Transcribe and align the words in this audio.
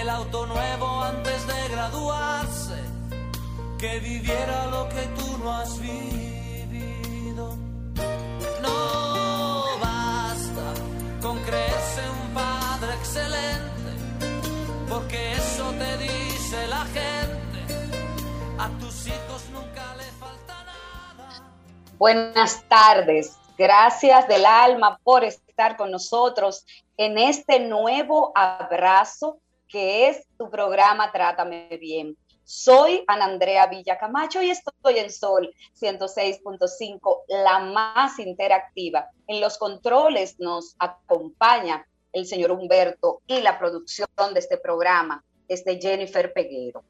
El 0.00 0.08
auto 0.08 0.46
nuevo 0.46 1.02
antes 1.02 1.46
de 1.46 1.68
graduarse, 1.68 2.82
que 3.78 3.98
viviera 4.00 4.66
lo 4.66 4.88
que 4.88 5.02
tú 5.16 5.38
no 5.38 5.52
has 5.52 5.78
vivido. 5.78 7.56
No 8.62 9.78
basta 9.78 10.74
con 11.20 11.38
creerse 11.42 12.02
un 12.22 12.34
padre 12.34 12.94
excelente, 12.94 13.90
porque 14.88 15.32
eso 15.32 15.70
te 15.72 15.98
dice 15.98 16.66
la 16.68 16.84
gente, 16.86 17.60
a 18.58 18.68
tus 18.78 19.06
hijos 19.06 19.50
nunca 19.52 19.94
le 19.96 20.04
falta 20.18 20.64
nada. 20.64 21.42
Buenas 21.98 22.64
tardes. 22.68 23.36
Gracias 23.58 24.26
del 24.28 24.46
alma 24.46 24.98
por 25.04 25.24
estar 25.24 25.76
con 25.76 25.90
nosotros 25.90 26.64
en 26.96 27.18
este 27.18 27.60
nuevo 27.60 28.32
abrazo 28.34 29.38
que 29.70 30.08
es 30.08 30.26
tu 30.36 30.50
programa 30.50 31.12
Trátame 31.12 31.68
Bien. 31.80 32.16
Soy 32.44 33.04
Ana 33.06 33.26
Andrea 33.26 33.66
Villacamacho 33.68 34.42
y 34.42 34.50
estoy 34.50 34.98
en 34.98 35.10
Sol 35.10 35.54
106.5, 35.80 37.22
la 37.28 37.60
más 37.60 38.18
interactiva. 38.18 39.08
En 39.28 39.40
los 39.40 39.56
controles 39.56 40.40
nos 40.40 40.74
acompaña 40.78 41.86
el 42.12 42.26
señor 42.26 42.50
Humberto 42.50 43.22
y 43.26 43.40
la 43.40 43.58
producción 43.58 44.08
de 44.34 44.40
este 44.40 44.58
programa 44.58 45.24
es 45.46 45.64
de 45.64 45.80
Jennifer 45.80 46.32
Peguero. 46.32 46.82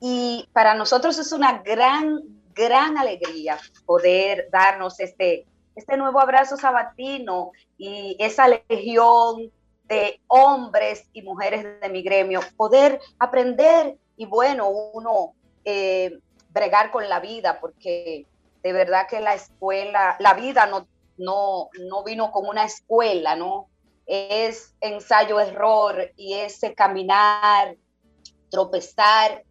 Y 0.00 0.48
para 0.52 0.74
nosotros 0.74 1.18
es 1.18 1.32
una 1.32 1.62
gran, 1.62 2.20
gran 2.54 2.98
alegría 2.98 3.58
poder 3.86 4.48
darnos 4.52 5.00
este 5.00 5.46
este 5.74 5.96
nuevo 5.96 6.20
abrazo 6.20 6.56
sabatino 6.56 7.52
y 7.78 8.16
esa 8.18 8.46
legión 8.48 9.50
hombres 10.28 11.08
y 11.12 11.22
mujeres 11.22 11.80
de 11.80 11.88
mi 11.88 12.02
gremio, 12.02 12.40
poder 12.56 13.00
aprender 13.18 13.96
y 14.16 14.26
bueno, 14.26 14.68
uno 14.68 15.34
eh, 15.64 16.18
bregar 16.50 16.90
con 16.90 17.08
la 17.08 17.20
vida, 17.20 17.58
porque 17.60 18.26
de 18.62 18.72
verdad 18.72 19.06
que 19.08 19.20
la 19.20 19.34
escuela, 19.34 20.16
la 20.18 20.34
vida 20.34 20.66
no, 20.66 20.86
no, 21.16 21.68
no 21.88 22.04
vino 22.04 22.30
como 22.30 22.50
una 22.50 22.64
escuela, 22.64 23.34
¿no? 23.36 23.68
Es 24.06 24.74
ensayo, 24.80 25.40
error 25.40 26.12
y 26.16 26.34
ese 26.34 26.74
caminar, 26.74 27.76
tropezar 28.50 29.44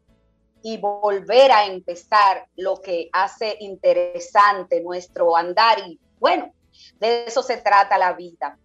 y 0.63 0.78
volver 0.78 1.52
a 1.52 1.66
empezar 1.66 2.47
lo 2.56 2.78
que 2.81 3.09
hace 3.12 3.58
interesante 3.59 4.81
nuestro 4.81 5.35
andar 5.35 5.79
y 5.79 6.00
bueno, 6.19 6.53
de 7.00 7.25
eso 7.25 7.41
se 7.41 7.58
trata 7.58 7.97
la 7.97 8.13
vida. 8.13 8.58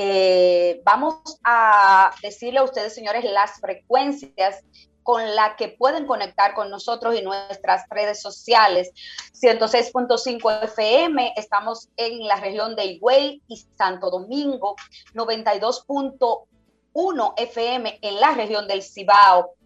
Eh, 0.00 0.80
vamos 0.84 1.16
a 1.42 2.12
decirle 2.22 2.60
a 2.60 2.62
ustedes, 2.62 2.94
señores, 2.94 3.24
las 3.24 3.60
frecuencias 3.60 4.62
con 5.02 5.34
las 5.34 5.56
que 5.56 5.70
pueden 5.70 6.06
conectar 6.06 6.54
con 6.54 6.70
nosotros 6.70 7.16
y 7.16 7.22
nuestras 7.22 7.82
redes 7.90 8.22
sociales. 8.22 8.92
106.5 9.32 10.62
FM, 10.62 11.32
estamos 11.36 11.88
en 11.96 12.24
la 12.28 12.36
región 12.36 12.76
de 12.76 12.84
Higüey 12.84 13.42
y 13.48 13.56
Santo 13.76 14.08
Domingo, 14.08 14.76
92.1 15.14 17.34
FM 17.36 17.98
en 18.00 18.20
la 18.20 18.34
región 18.34 18.68
del 18.68 18.84
Cibao, 18.84 19.56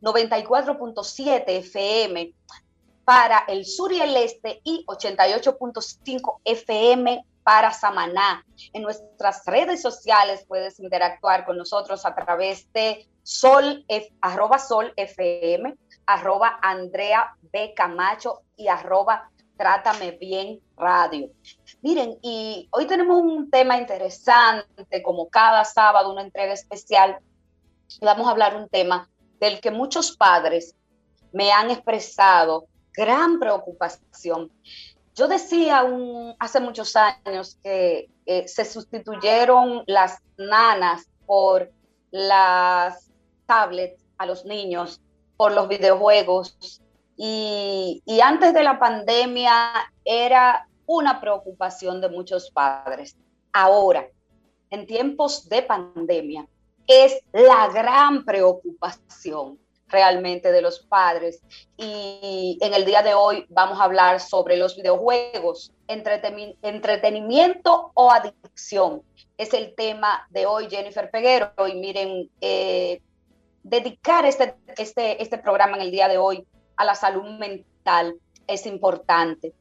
94.7 0.00 1.42
FM 1.48 2.32
para 3.04 3.40
el 3.48 3.66
sur 3.66 3.92
y 3.92 4.00
el 4.00 4.16
este. 4.16 4.60
Y 4.62 4.86
88.5 4.86 6.38
FM 6.44 7.26
para 7.42 7.72
Samaná. 7.72 8.44
En 8.72 8.82
nuestras 8.82 9.44
redes 9.46 9.82
sociales 9.82 10.44
puedes 10.46 10.78
interactuar 10.80 11.44
con 11.44 11.56
nosotros 11.56 12.04
a 12.06 12.14
través 12.14 12.72
de 12.72 13.08
sol, 13.22 13.84
arroba 14.20 14.58
sol 14.58 14.92
FM, 14.96 15.74
arroba 16.06 16.58
Andrea 16.62 17.36
B. 17.52 17.72
Camacho 17.74 18.42
y 18.56 18.68
arroba 18.68 19.30
Trátame 19.56 20.12
Bien 20.12 20.60
Radio. 20.76 21.30
Miren, 21.82 22.18
y 22.22 22.68
hoy 22.72 22.86
tenemos 22.86 23.20
un 23.22 23.50
tema 23.50 23.76
interesante, 23.76 25.02
como 25.02 25.28
cada 25.28 25.64
sábado, 25.64 26.12
una 26.12 26.22
entrega 26.22 26.52
especial. 26.52 27.18
Vamos 28.00 28.26
a 28.26 28.30
hablar 28.30 28.56
un 28.56 28.68
tema 28.68 29.08
del 29.38 29.60
que 29.60 29.70
muchos 29.70 30.16
padres 30.16 30.76
me 31.32 31.52
han 31.52 31.70
expresado 31.70 32.66
gran 32.92 33.38
preocupación. 33.38 34.50
Yo 35.14 35.28
decía 35.28 35.84
hace 36.38 36.60
muchos 36.60 36.96
años 36.96 37.58
que 37.62 38.10
eh, 38.24 38.48
se 38.48 38.64
sustituyeron 38.64 39.84
las 39.86 40.22
nanas 40.38 41.06
por 41.26 41.70
las 42.10 43.10
tablets 43.46 44.02
a 44.16 44.26
los 44.26 44.44
niños, 44.44 45.00
por 45.36 45.52
los 45.52 45.68
videojuegos. 45.68 46.80
Y, 47.16 48.02
y 48.06 48.20
antes 48.20 48.54
de 48.54 48.62
la 48.62 48.78
pandemia 48.78 49.72
era 50.04 50.66
una 50.86 51.20
preocupación 51.20 52.00
de 52.00 52.08
muchos 52.08 52.50
padres. 52.50 53.16
Ahora, 53.52 54.08
en 54.70 54.86
tiempos 54.86 55.48
de 55.48 55.62
pandemia, 55.62 56.48
es 56.86 57.22
la 57.32 57.68
gran 57.68 58.24
preocupación 58.24 59.58
realmente 59.92 60.50
de 60.50 60.62
los 60.62 60.80
padres. 60.80 61.40
Y 61.76 62.58
en 62.60 62.74
el 62.74 62.84
día 62.84 63.02
de 63.02 63.14
hoy 63.14 63.46
vamos 63.48 63.78
a 63.78 63.84
hablar 63.84 64.18
sobre 64.18 64.56
los 64.56 64.76
videojuegos, 64.76 65.72
entretenimiento 65.86 67.92
o 67.94 68.10
adicción. 68.10 69.02
Es 69.38 69.54
el 69.54 69.74
tema 69.74 70.26
de 70.30 70.46
hoy, 70.46 70.68
Jennifer 70.68 71.10
Peguero. 71.10 71.52
Y 71.68 71.74
miren, 71.74 72.30
eh, 72.40 73.00
dedicar 73.62 74.24
este, 74.24 74.54
este, 74.76 75.22
este 75.22 75.38
programa 75.38 75.76
en 75.76 75.82
el 75.82 75.90
día 75.90 76.08
de 76.08 76.18
hoy 76.18 76.46
a 76.76 76.84
la 76.84 76.94
salud 76.94 77.38
mental 77.38 78.16
es 78.46 78.66
importante, 78.66 79.52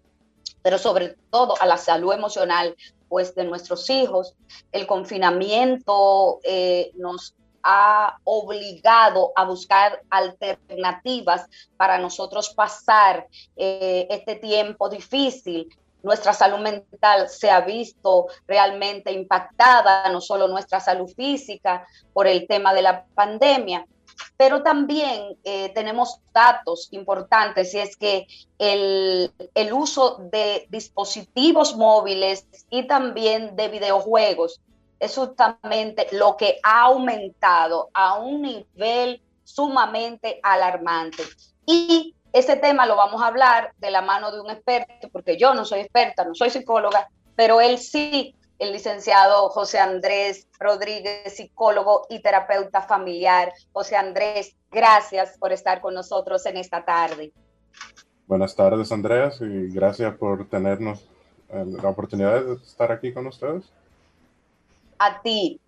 pero 0.61 0.77
sobre 0.77 1.15
todo 1.29 1.55
a 1.61 1.65
la 1.65 1.77
salud 1.77 2.13
emocional, 2.13 2.75
pues 3.09 3.35
de 3.35 3.43
nuestros 3.43 3.89
hijos. 3.89 4.35
El 4.71 4.87
confinamiento 4.87 6.39
eh, 6.43 6.91
nos 6.95 7.35
ha 7.63 8.17
obligado 8.23 9.31
a 9.35 9.45
buscar 9.45 10.01
alternativas 10.09 11.45
para 11.77 11.97
nosotros 11.97 12.49
pasar 12.49 13.27
eh, 13.55 14.07
este 14.09 14.35
tiempo 14.35 14.89
difícil. 14.89 15.67
Nuestra 16.03 16.33
salud 16.33 16.59
mental 16.59 17.29
se 17.29 17.51
ha 17.51 17.61
visto 17.61 18.27
realmente 18.47 19.11
impactada, 19.11 20.09
no 20.09 20.19
solo 20.19 20.47
nuestra 20.47 20.79
salud 20.79 21.09
física 21.15 21.85
por 22.13 22.27
el 22.27 22.47
tema 22.47 22.73
de 22.73 22.81
la 22.81 23.05
pandemia, 23.13 23.85
pero 24.37 24.63
también 24.63 25.37
eh, 25.43 25.69
tenemos 25.69 26.19
datos 26.33 26.89
importantes 26.91 27.73
y 27.73 27.79
es 27.79 27.95
que 27.95 28.27
el, 28.57 29.31
el, 29.53 29.73
uso 29.73 30.17
de 30.31 30.67
dispositivos 30.69 31.75
móviles 31.75 32.47
y 32.69 32.87
también 32.87 33.55
de 33.55 33.69
videojuegos 33.69 34.59
es 35.01 35.15
justamente 35.15 36.07
lo 36.11 36.37
que 36.37 36.59
ha 36.61 36.83
aumentado 36.83 37.89
a 37.91 38.19
un 38.19 38.43
nivel 38.43 39.19
sumamente 39.43 40.39
alarmante. 40.43 41.23
Y 41.65 42.15
ese 42.31 42.55
tema 42.55 42.85
lo 42.85 42.95
vamos 42.95 43.19
a 43.19 43.27
hablar 43.27 43.73
de 43.79 43.89
la 43.89 44.03
mano 44.03 44.31
de 44.31 44.39
un 44.39 44.51
experto, 44.51 45.09
porque 45.11 45.37
yo 45.37 45.55
no 45.55 45.65
soy 45.65 45.79
experta, 45.79 46.23
no 46.23 46.35
soy 46.35 46.51
psicóloga, 46.51 47.09
pero 47.35 47.59
él 47.61 47.79
sí, 47.79 48.35
el 48.59 48.73
licenciado 48.73 49.49
José 49.49 49.79
Andrés 49.79 50.47
Rodríguez, 50.59 51.35
psicólogo 51.35 52.05
y 52.07 52.21
terapeuta 52.21 52.83
familiar. 52.83 53.51
José 53.73 53.95
Andrés, 53.95 54.55
gracias 54.69 55.35
por 55.39 55.51
estar 55.51 55.81
con 55.81 55.95
nosotros 55.95 56.45
en 56.45 56.57
esta 56.57 56.85
tarde. 56.85 57.33
Buenas 58.27 58.55
tardes, 58.55 58.91
Andreas, 58.91 59.41
y 59.41 59.73
gracias 59.73 60.15
por 60.15 60.47
tenernos 60.47 60.99
eh, 61.49 61.65
la 61.81 61.89
oportunidad 61.89 62.45
de 62.45 62.53
estar 62.53 62.91
aquí 62.91 63.11
con 63.11 63.25
ustedes 63.25 63.65
a 65.01 65.21
ti. 65.21 65.59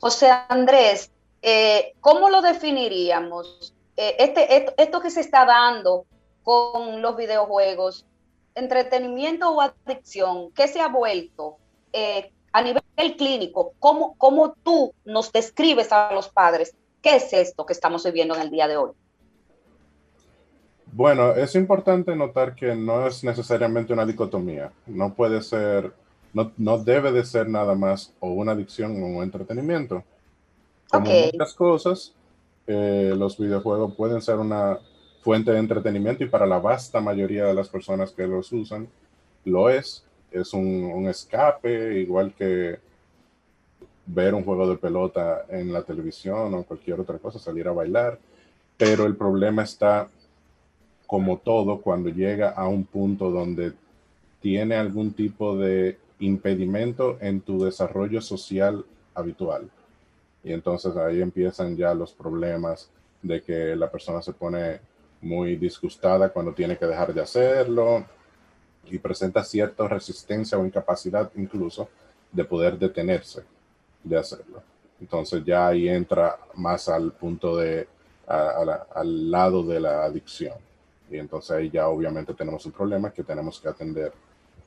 José 0.00 0.28
Andrés, 0.48 1.10
eh, 1.40 1.94
¿cómo 2.00 2.28
lo 2.28 2.42
definiríamos? 2.42 3.72
Eh, 3.96 4.16
este, 4.18 4.72
esto, 4.82 5.00
que 5.00 5.10
se 5.10 5.20
está 5.20 5.46
dando 5.46 6.04
con 6.42 7.00
los 7.00 7.16
videojuegos, 7.16 8.06
entretenimiento 8.54 9.50
o 9.50 9.60
adicción, 9.60 10.50
¿qué 10.52 10.68
se 10.68 10.80
ha 10.80 10.88
vuelto 10.88 11.56
eh, 11.92 12.32
a 12.52 12.62
nivel 12.62 12.82
clínico? 13.16 13.72
¿cómo, 13.78 14.16
¿Cómo 14.18 14.54
tú 14.62 14.92
nos 15.04 15.32
describes 15.32 15.92
a 15.92 16.12
los 16.12 16.28
padres? 16.28 16.74
¿Qué 17.00 17.16
es 17.16 17.32
esto 17.32 17.64
que 17.64 17.72
estamos 17.72 18.04
viviendo 18.04 18.34
en 18.34 18.42
el 18.42 18.50
día 18.50 18.66
de 18.66 18.76
hoy? 18.76 18.90
Bueno, 20.92 21.32
es 21.32 21.54
importante 21.54 22.16
notar 22.16 22.54
que 22.54 22.74
no 22.74 23.06
es 23.06 23.22
necesariamente 23.22 23.92
una 23.92 24.06
dicotomía. 24.06 24.72
No 24.86 25.14
puede 25.14 25.42
ser 25.42 25.92
no, 26.32 26.78
debe 26.78 27.12
de 27.12 27.24
ser 27.24 27.48
nada 27.48 27.74
más 27.74 28.12
o 28.20 28.30
una 28.30 28.52
adicción 28.52 29.02
o 29.02 29.06
un 29.06 29.22
entretenimiento. 29.22 30.04
Como 30.90 31.10
muchas 31.10 31.54
cosas, 31.54 32.12
eh, 32.66 33.14
los 33.16 33.38
videojuegos 33.38 33.94
pueden 33.94 34.20
ser 34.20 34.36
una 34.36 34.78
fuente 35.22 35.50
de 35.50 35.58
entretenimiento 35.58 36.22
y 36.22 36.28
para 36.28 36.46
la 36.46 36.58
vasta 36.58 37.00
mayoría 37.00 37.46
de 37.46 37.54
las 37.54 37.68
personas 37.68 38.12
que 38.12 38.26
los 38.26 38.52
usan, 38.52 38.88
lo 39.44 39.68
es. 39.70 40.04
Es 40.30 40.52
un, 40.52 41.06
escape, 41.08 42.00
igual 42.00 42.32
que 42.34 42.78
ver 44.06 44.34
un 44.34 44.44
juego 44.44 44.68
de 44.68 44.76
pelota 44.76 45.46
en 45.48 45.72
la 45.72 45.82
televisión 45.82 46.54
o 46.54 46.62
cualquier 46.64 47.00
otra 47.00 47.18
cosa, 47.18 47.38
salir 47.38 47.66
a 47.66 47.72
bailar. 47.72 48.18
Pero 48.76 49.06
el 49.06 49.16
problema 49.16 49.62
está, 49.62 50.08
como 51.06 51.38
todo, 51.38 51.80
cuando 51.80 52.10
llega 52.10 52.50
a 52.50 52.68
un 52.68 52.84
punto 52.84 53.30
donde 53.30 53.72
tiene 54.40 54.76
algún 54.76 55.12
tipo 55.12 55.56
de 55.56 55.98
impedimento 56.18 57.18
en 57.20 57.40
tu 57.40 57.62
desarrollo 57.64 58.20
social 58.20 58.84
habitual. 59.14 59.70
Y 60.42 60.52
entonces 60.52 60.96
ahí 60.96 61.20
empiezan 61.20 61.76
ya 61.76 61.94
los 61.94 62.12
problemas 62.12 62.90
de 63.22 63.42
que 63.42 63.74
la 63.76 63.90
persona 63.90 64.22
se 64.22 64.32
pone 64.32 64.80
muy 65.20 65.56
disgustada 65.56 66.28
cuando 66.28 66.52
tiene 66.52 66.76
que 66.76 66.86
dejar 66.86 67.12
de 67.12 67.22
hacerlo 67.22 68.04
y 68.84 68.98
presenta 68.98 69.42
cierta 69.42 69.88
resistencia 69.88 70.58
o 70.58 70.64
incapacidad 70.64 71.30
incluso 71.36 71.88
de 72.30 72.44
poder 72.44 72.78
detenerse 72.78 73.42
de 74.04 74.16
hacerlo. 74.16 74.62
Entonces 75.00 75.44
ya 75.44 75.68
ahí 75.68 75.88
entra 75.88 76.38
más 76.54 76.88
al 76.88 77.12
punto 77.12 77.56
de, 77.56 77.88
al 78.26 79.30
lado 79.30 79.62
de 79.64 79.80
la 79.80 80.04
adicción. 80.04 80.54
Y 81.10 81.18
entonces 81.18 81.50
ahí 81.50 81.70
ya 81.70 81.88
obviamente 81.88 82.34
tenemos 82.34 82.64
un 82.66 82.72
problema 82.72 83.10
que 83.10 83.22
tenemos 83.22 83.60
que 83.60 83.68
atender 83.68 84.12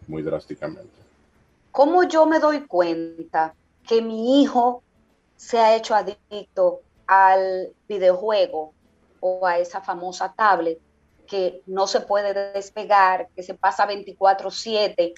muy 0.07 0.21
drásticamente. 0.21 1.08
¿Cómo 1.71 2.03
yo 2.03 2.25
me 2.25 2.39
doy 2.39 2.65
cuenta 2.65 3.55
que 3.87 4.01
mi 4.01 4.41
hijo 4.41 4.83
se 5.35 5.59
ha 5.59 5.75
hecho 5.75 5.95
adicto 5.95 6.81
al 7.07 7.73
videojuego 7.87 8.73
o 9.19 9.45
a 9.45 9.57
esa 9.57 9.81
famosa 9.81 10.33
tablet 10.33 10.79
que 11.27 11.61
no 11.67 11.87
se 11.87 12.01
puede 12.01 12.51
despegar, 12.53 13.29
que 13.35 13.43
se 13.43 13.53
pasa 13.53 13.87
24/7? 13.87 15.13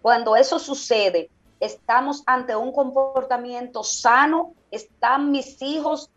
Cuando 0.00 0.36
eso 0.36 0.58
sucede, 0.58 1.30
estamos 1.60 2.22
ante 2.26 2.54
un 2.54 2.72
comportamiento 2.72 3.82
sano, 3.82 4.54
están 4.70 5.30
mis 5.30 5.60
hijos 5.62 6.10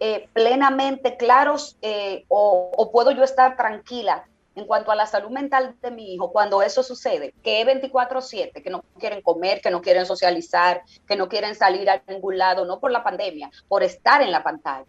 eh, 0.00 0.28
plenamente 0.32 1.16
claros 1.16 1.76
eh, 1.82 2.24
o, 2.28 2.90
puedo 2.92 3.10
yo 3.10 3.24
estar 3.24 3.56
tranquila 3.56 4.28
en 4.58 4.66
cuanto 4.66 4.90
a 4.90 4.96
la 4.96 5.06
salud 5.06 5.30
mental 5.30 5.76
de 5.80 5.90
mi 5.90 6.14
hijo 6.14 6.32
cuando 6.32 6.62
eso 6.62 6.82
sucede, 6.82 7.32
que 7.42 7.60
es 7.60 7.66
24/7, 7.66 8.62
que 8.62 8.70
no 8.70 8.84
quieren 8.98 9.22
comer, 9.22 9.60
que 9.60 9.70
no 9.70 9.80
quieren 9.80 10.06
socializar, 10.06 10.82
que 11.06 11.16
no 11.16 11.28
quieren 11.28 11.54
salir 11.54 11.88
a 11.88 12.02
ningún 12.08 12.38
lado, 12.38 12.64
no 12.64 12.80
por 12.80 12.90
la 12.90 13.04
pandemia, 13.04 13.50
por 13.68 13.82
estar 13.82 14.22
en 14.22 14.32
la 14.32 14.42
pantalla. 14.42 14.86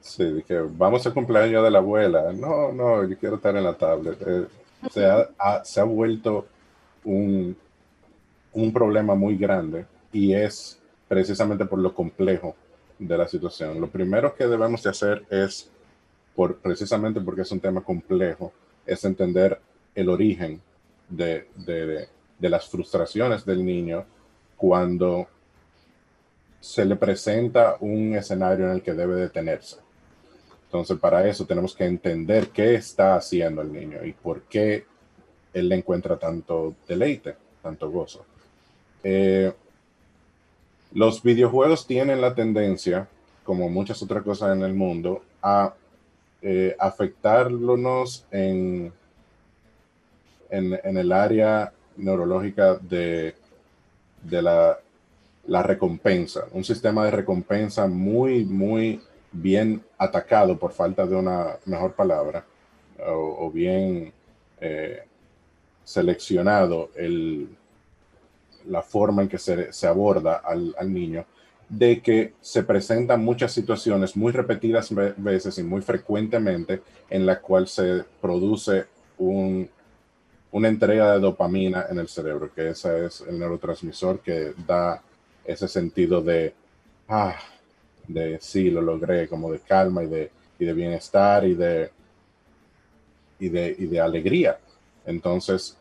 Sí, 0.00 0.44
que 0.46 0.58
vamos 0.58 1.06
a 1.06 1.14
cumpleaños 1.14 1.64
de 1.64 1.70
la 1.70 1.78
abuela. 1.78 2.32
No, 2.32 2.70
no, 2.72 3.08
yo 3.08 3.18
quiero 3.18 3.36
estar 3.36 3.56
en 3.56 3.64
la 3.64 3.74
tablet. 3.74 4.20
Eh, 4.26 4.46
se, 4.90 5.06
ha, 5.06 5.64
se, 5.64 5.80
ha, 5.80 5.84
vuelto 5.84 6.46
un, 7.04 7.56
un 8.52 8.72
problema 8.72 9.14
muy 9.14 9.38
grande 9.38 9.86
y 10.12 10.34
es 10.34 10.78
precisamente 11.08 11.64
por 11.64 11.78
lo 11.78 11.94
complejo 11.94 12.54
de 12.98 13.16
la 13.16 13.26
situación. 13.26 13.80
Lo 13.80 13.88
primero 13.88 14.34
que 14.34 14.46
debemos 14.46 14.82
de 14.82 14.90
hacer 14.90 15.24
es 15.30 15.70
por, 16.34 16.56
precisamente 16.56 17.20
porque 17.20 17.42
es 17.42 17.52
un 17.52 17.60
tema 17.60 17.80
complejo, 17.80 18.52
es 18.86 19.04
entender 19.04 19.60
el 19.94 20.08
origen 20.08 20.60
de, 21.08 22.08
las 22.40 22.68
frustraciones 22.68 23.44
del 23.44 23.64
niño 23.64 24.04
cuando 24.56 25.26
se 26.60 26.84
le 26.84 26.96
presenta 26.96 27.76
un 27.80 28.14
escenario 28.14 28.66
en 28.66 28.72
el 28.72 28.82
que 28.82 28.94
debe 28.94 29.14
detenerse. 29.16 29.76
Entonces, 30.66 30.98
para 30.98 31.26
eso 31.28 31.46
tenemos 31.46 31.74
que 31.74 31.84
entender 31.84 32.48
qué 32.48 32.74
está 32.74 33.14
haciendo 33.16 33.62
el 33.62 33.72
niño 33.72 34.04
y 34.04 34.12
por 34.12 34.42
qué 34.42 34.84
él 35.52 35.68
le 35.68 35.76
encuentra 35.76 36.18
tanto 36.18 36.74
deleite, 36.88 37.36
tanto 37.62 37.90
gozo. 37.90 38.24
Eh, 39.04 39.52
los 40.92 41.22
videojuegos 41.22 41.86
tienen 41.86 42.20
la 42.20 42.34
tendencia, 42.34 43.08
como 43.44 43.68
muchas 43.68 44.02
otras 44.02 44.24
cosas 44.24 44.56
en 44.56 44.62
el 44.62 44.74
mundo, 44.74 45.22
a 45.42 45.74
eh, 46.46 46.76
afectarnos 46.78 48.26
en, 48.30 48.92
en, 50.50 50.96
el 50.98 51.10
área 51.10 51.72
neurológica 51.96 52.74
de, 52.74 53.34
de 54.22 54.42
la, 54.42 54.78
recompensa, 55.62 56.44
un 56.52 56.62
sistema 56.62 57.06
de 57.06 57.12
recompensa 57.12 57.86
muy, 57.86 58.44
muy 58.44 59.00
bien 59.32 59.82
atacado, 59.96 60.58
por 60.58 60.72
falta 60.72 61.06
de 61.06 61.16
una 61.16 61.56
mejor 61.64 61.94
palabra, 61.94 62.44
o, 63.06 63.50
bien 63.50 64.12
eh, 64.60 65.02
seleccionado 65.82 66.90
el, 66.94 67.48
la 68.68 68.82
forma 68.82 69.22
en 69.22 69.28
que 69.30 69.38
se, 69.38 69.72
se 69.72 69.86
aborda 69.86 70.42
al, 70.44 70.74
al, 70.78 70.92
niño, 70.92 71.24
de 71.78 72.00
que 72.00 72.34
se 72.40 72.62
presentan 72.62 73.24
muchas 73.24 73.52
situaciones 73.52 74.16
muy 74.16 74.32
repetidas 74.32 74.94
veces 75.16 75.58
y 75.58 75.62
muy 75.62 75.82
frecuentemente 75.82 76.82
en 77.10 77.26
la 77.26 77.40
cual 77.40 77.66
se 77.66 78.04
produce 78.20 78.84
un, 79.18 79.68
una 80.52 80.68
entrega 80.68 81.12
de 81.12 81.20
dopamina 81.20 81.86
en 81.90 81.98
el 81.98 82.08
cerebro, 82.08 82.50
que 82.54 82.70
ese 82.70 83.06
es 83.06 83.22
el 83.22 83.38
neurotransmisor 83.38 84.20
que 84.20 84.54
da 84.66 85.02
ese 85.44 85.66
sentido 85.66 86.22
de, 86.22 86.54
ah, 87.08 87.36
de 88.06 88.38
sí, 88.40 88.70
lo 88.70 88.80
logré, 88.80 89.26
como 89.26 89.50
de 89.50 89.58
calma 89.58 90.04
y 90.04 90.06
de, 90.06 90.30
y 90.58 90.64
de 90.64 90.72
bienestar 90.72 91.44
y 91.44 91.54
de, 91.54 91.90
y 93.40 93.48
de, 93.48 93.74
y 93.76 93.86
de 93.86 94.00
alegría. 94.00 94.58
Entonces, 95.04 95.76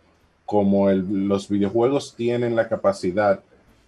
como 0.46 0.90
los 0.92 1.48
videojuegos 1.48 2.16
tienen 2.16 2.56
la 2.56 2.68
capacidad 2.68 3.42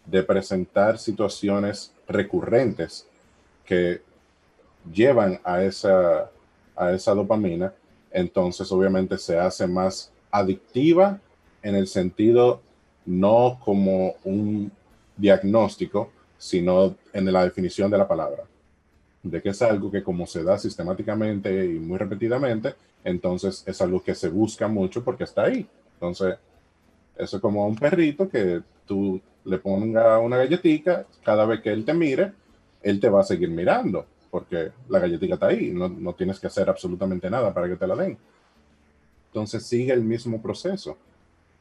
de 0.05 0.23
presentar 0.23 0.97
situaciones 0.97 1.91
recurrentes 2.07 3.07
que 3.65 4.01
llevan 4.91 5.39
a 5.43 5.63
esa, 5.63 6.29
a 6.75 6.91
esa 6.91 7.13
dopamina, 7.13 7.73
entonces 8.11 8.71
obviamente 8.71 9.17
se 9.17 9.37
hace 9.37 9.67
más 9.67 10.11
adictiva 10.31 11.19
en 11.63 11.75
el 11.75 11.87
sentido 11.87 12.61
no 13.05 13.59
como 13.63 14.15
un 14.23 14.71
diagnóstico, 15.17 16.11
sino 16.37 16.95
en 17.13 17.31
la 17.31 17.43
definición 17.43 17.89
de 17.89 17.97
la 17.97 18.07
palabra, 18.07 18.43
de 19.23 19.41
que 19.41 19.49
es 19.49 19.61
algo 19.61 19.89
que 19.89 20.03
como 20.03 20.27
se 20.27 20.43
da 20.43 20.57
sistemáticamente 20.57 21.65
y 21.65 21.79
muy 21.79 21.97
repetidamente, 21.97 22.75
entonces 23.03 23.63
es 23.65 23.81
algo 23.81 24.03
que 24.03 24.15
se 24.15 24.29
busca 24.29 24.67
mucho 24.67 25.03
porque 25.03 25.23
está 25.23 25.43
ahí. 25.43 25.67
Entonces, 25.93 26.35
eso 27.17 27.37
es 27.37 27.41
como 27.41 27.67
un 27.67 27.75
perrito 27.75 28.27
que 28.27 28.61
tú 28.85 29.21
le 29.43 29.57
pongas 29.59 30.21
una 30.21 30.37
galletita, 30.37 31.05
cada 31.23 31.45
vez 31.45 31.61
que 31.61 31.71
él 31.71 31.85
te 31.85 31.93
mire, 31.93 32.33
él 32.81 32.99
te 32.99 33.09
va 33.09 33.21
a 33.21 33.23
seguir 33.23 33.49
mirando, 33.49 34.05
porque 34.31 34.71
la 34.89 34.99
galletita 34.99 35.35
está 35.35 35.47
ahí, 35.47 35.71
no, 35.71 35.87
no 35.87 36.13
tienes 36.13 36.39
que 36.39 36.47
hacer 36.47 36.69
absolutamente 36.69 37.29
nada 37.29 37.53
para 37.53 37.67
que 37.67 37.75
te 37.75 37.87
la 37.87 37.95
den. 37.95 38.17
Entonces 39.27 39.65
sigue 39.65 39.93
el 39.93 40.03
mismo 40.03 40.41
proceso. 40.41 40.97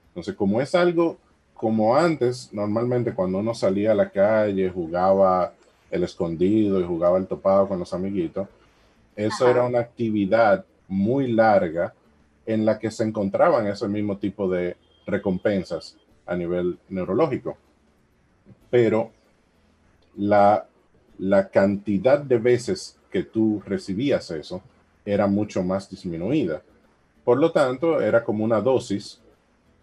Entonces, 0.09 0.35
como 0.35 0.61
es 0.61 0.75
algo 0.75 1.19
como 1.55 1.97
antes, 1.97 2.51
normalmente 2.53 3.15
cuando 3.15 3.39
uno 3.39 3.55
salía 3.55 3.93
a 3.93 3.95
la 3.95 4.11
calle, 4.11 4.71
jugaba 4.71 5.53
el 5.91 6.05
escondido 6.05 6.81
y 6.81 6.85
jugaba 6.85 7.19
el 7.19 7.27
topado 7.27 7.69
con 7.69 7.79
los 7.79 7.95
amiguitos, 7.95 8.49
eso 9.17 9.49
era 9.49 9.65
una 9.65 9.79
actividad 9.79 10.65
muy 10.89 11.33
larga 11.33 11.95
en 12.47 12.65
la 12.65 12.79
que 12.79 12.91
se 12.91 13.05
encontraban 13.05 13.67
ese 13.67 13.89
mismo 13.89 14.19
tipo 14.19 14.49
de 14.49 14.77
recompensas 15.07 15.97
a 16.27 16.37
nivel 16.37 16.79
neurológico. 16.89 17.57
Pero 18.71 19.11
la, 20.17 20.67
la 21.19 21.49
cantidad 21.49 22.19
de 22.19 22.39
veces 22.39 22.99
que 23.11 23.23
tú 23.23 23.63
recibías 23.65 24.31
eso 24.31 24.63
era 25.05 25.27
mucho 25.27 25.63
más 25.63 25.89
disminuida. 25.89 26.63
Por 27.25 27.39
lo 27.39 27.53
tanto, 27.53 28.01
era 28.01 28.25
como 28.25 28.45
una 28.45 28.61
dosis 28.61 29.21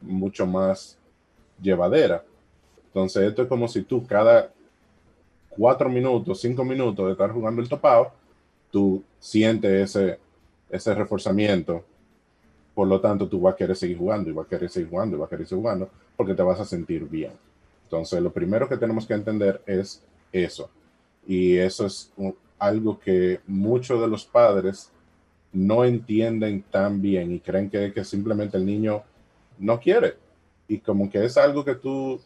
mucho 0.01 0.45
más 0.45 0.97
llevadera. 1.61 2.23
Entonces, 2.87 3.23
esto 3.23 3.43
es 3.43 3.47
como 3.47 3.67
si 3.67 3.83
tú 3.83 4.05
cada 4.05 4.51
cuatro 5.49 5.89
minutos, 5.89 6.41
cinco 6.41 6.63
minutos 6.63 7.05
de 7.05 7.11
estar 7.13 7.31
jugando 7.31 7.61
el 7.61 7.69
topado, 7.69 8.11
tú 8.71 9.03
sientes 9.19 9.95
ese, 9.95 10.19
ese 10.69 10.93
reforzamiento. 10.93 11.83
Por 12.73 12.87
lo 12.87 12.99
tanto, 13.01 13.27
tú 13.27 13.41
vas 13.41 13.53
a 13.53 13.57
querer 13.57 13.75
seguir 13.75 13.97
jugando 13.97 14.29
y 14.29 14.33
vas 14.33 14.45
a 14.45 14.49
querer 14.49 14.69
seguir 14.69 14.89
jugando 14.89 15.15
y 15.15 15.19
vas 15.19 15.27
a 15.27 15.29
querer 15.29 15.47
seguir 15.47 15.61
jugando 15.61 15.89
porque 16.15 16.33
te 16.33 16.43
vas 16.43 16.59
a 16.59 16.65
sentir 16.65 17.07
bien. 17.07 17.31
Entonces, 17.83 18.21
lo 18.21 18.31
primero 18.31 18.67
que 18.69 18.77
tenemos 18.77 19.05
que 19.05 19.13
entender 19.13 19.61
es 19.65 20.01
eso. 20.31 20.69
Y 21.27 21.57
eso 21.57 21.85
es 21.85 22.11
algo 22.57 22.99
que 22.99 23.41
muchos 23.47 23.99
de 23.99 24.07
los 24.07 24.25
padres 24.25 24.91
no 25.51 25.83
entienden 25.83 26.63
tan 26.71 27.01
bien 27.01 27.33
y 27.33 27.39
creen 27.39 27.69
que, 27.69 27.91
que 27.91 28.05
simplemente 28.05 28.57
el 28.57 28.65
niño 28.65 29.03
no 29.59 29.79
quiere. 29.79 30.15
Y 30.67 30.79
como 30.79 31.09
que 31.09 31.25
es 31.25 31.37
algo 31.37 31.65
que 31.65 31.75
tú 31.75 32.19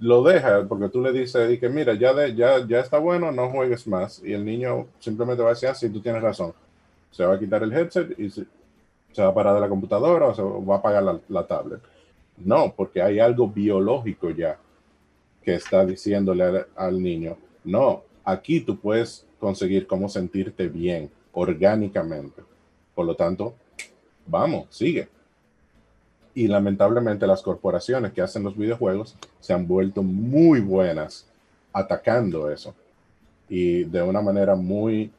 lo 0.00 0.24
dejas 0.24 0.66
porque 0.68 0.88
tú 0.88 1.00
le 1.00 1.12
dices 1.12 1.52
y 1.52 1.58
que 1.58 1.68
mira, 1.68 1.94
ya, 1.94 2.12
ya, 2.28 2.66
ya 2.66 2.80
está 2.80 2.98
bueno, 2.98 3.30
no 3.30 3.50
juegues 3.50 3.86
más. 3.86 4.20
Y 4.24 4.32
el 4.32 4.44
niño 4.44 4.88
simplemente 4.98 5.42
va 5.42 5.50
a 5.50 5.54
decir, 5.54 5.68
ah, 5.68 5.74
sí, 5.74 5.88
tú 5.88 6.00
tienes 6.00 6.20
razón 6.20 6.52
se 7.14 7.24
va 7.24 7.34
a 7.34 7.38
quitar 7.38 7.62
el 7.62 7.72
headset 7.72 8.18
y 8.18 8.28
se, 9.14 9.22
va 9.22 9.28
a 9.28 9.34
parar 9.34 9.54
de 9.54 9.60
la 9.60 9.68
computadora 9.68 10.26
o 10.26 10.34
se 10.34 10.42
va 10.42 10.74
a 10.74 10.78
apagar 10.78 11.20
la, 11.28 11.46
tablet. 11.46 11.80
No, 12.36 12.74
porque 12.76 13.00
hay 13.00 13.20
algo 13.20 13.48
biológico 13.48 14.30
ya 14.30 14.58
que 15.42 15.54
está 15.54 15.84
diciéndole 15.84 16.64
al, 16.74 17.02
niño, 17.02 17.36
no, 17.64 18.02
aquí 18.24 18.60
tú 18.60 18.78
puedes 18.78 19.26
conseguir 19.38 19.86
cómo 19.86 20.08
sentirte 20.08 20.68
bien 20.68 21.10
orgánicamente. 21.32 22.42
Por 22.94 23.06
lo 23.06 23.14
tanto, 23.14 23.54
vamos, 24.26 24.66
sigue. 24.70 25.08
Y 26.34 26.48
lamentablemente 26.48 27.26
las 27.26 27.42
corporaciones 27.42 28.12
que 28.12 28.22
hacen 28.22 28.42
los 28.42 28.56
videojuegos 28.56 29.16
se 29.38 29.52
han 29.52 29.68
vuelto 29.68 30.02
muy 30.02 30.60
buenas 30.60 31.26
atacando 31.72 32.50
eso. 32.50 32.74
Y 33.48 33.84
de 33.84 34.02
una 34.02 34.22
manera 34.22 34.56
muy 34.56 35.12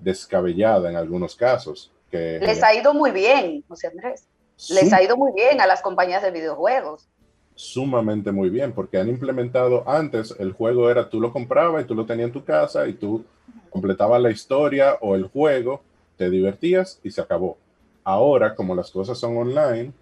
descabellada 0.00 0.90
en 0.90 0.96
algunos 0.96 1.36
casos. 1.36 1.90
Que, 2.10 2.38
Les 2.40 2.62
ha 2.62 2.74
ido 2.74 2.92
muy 2.94 3.10
bien, 3.10 3.64
José 3.68 3.88
Andrés. 3.88 4.26
Les 4.68 4.92
ha 4.92 5.02
ido 5.02 5.16
muy 5.16 5.32
bien 5.32 5.60
a 5.60 5.66
las 5.66 5.80
compañías 5.80 6.22
de 6.22 6.30
videojuegos. 6.30 7.08
Sumamente 7.54 8.32
muy 8.32 8.50
bien, 8.50 8.72
porque 8.72 8.98
han 8.98 9.08
implementado 9.08 9.88
antes, 9.88 10.34
el 10.38 10.52
juego 10.52 10.90
era 10.90 11.08
tú 11.08 11.20
lo 11.20 11.32
comprabas 11.32 11.84
y 11.84 11.86
tú 11.86 11.94
lo 11.94 12.06
tenías 12.06 12.28
en 12.28 12.32
tu 12.32 12.44
casa 12.44 12.86
y 12.86 12.94
tú 12.94 13.24
completabas 13.70 14.20
la 14.20 14.30
historia 14.30 14.96
o 15.00 15.14
el 15.14 15.24
juego, 15.28 15.82
te 16.16 16.28
divertías 16.30 16.98
y 17.02 17.10
se 17.10 17.20
acabó. 17.20 17.56
Ahora, 18.02 18.54
como 18.54 18.74
las 18.74 18.90
cosas 18.90 19.18
son 19.18 19.36
online 19.36 19.92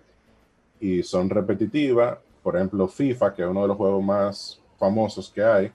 y 0.81 1.03
son 1.03 1.29
repetitivas, 1.29 2.19
por 2.43 2.57
ejemplo, 2.57 2.89
FIFA, 2.89 3.35
que 3.35 3.43
es 3.43 3.49
uno 3.49 3.63
de 3.63 3.69
los 3.69 3.77
juegos 3.77 4.03
más 4.03 4.61
famosos 4.79 5.31
que 5.31 5.43
hay, 5.43 5.73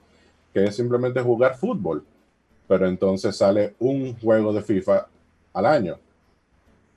que 0.52 0.64
es 0.64 0.76
simplemente 0.76 1.20
jugar 1.20 1.56
fútbol 1.56 2.04
pero 2.66 2.86
entonces 2.88 3.36
sale 3.36 3.74
un 3.78 4.18
juego 4.18 4.52
de 4.52 4.62
FIFA 4.62 5.06
al 5.52 5.66
año. 5.66 5.98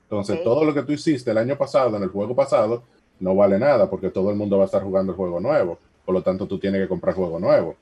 Entonces, 0.09 0.41
todo 0.41 0.63
lo 0.63 0.73
que 0.73 0.83
tú 0.83 0.93
hiciste 0.93 1.31
el 1.31 1.37
año 1.37 1.57
pasado, 1.57 1.97
en 1.97 2.03
el 2.03 2.09
juego 2.09 2.33
pasado, 2.33 2.83
no 3.19 3.35
vale 3.35 3.59
nada 3.59 3.89
porque 3.89 4.09
todo 4.09 4.29
el 4.29 4.37
mundo 4.37 4.57
va 4.57 4.63
a 4.63 4.65
estar 4.65 4.81
jugando 4.81 5.11
el 5.11 5.17
juego 5.17 5.39
nuevo. 5.41 5.77
Por 6.05 6.15
lo 6.15 6.21
tanto, 6.21 6.47
tú 6.47 6.57
tienes 6.57 6.81
que 6.81 6.87
comprar 6.87 7.13
juego 7.13 7.39
nuevo. 7.39 7.75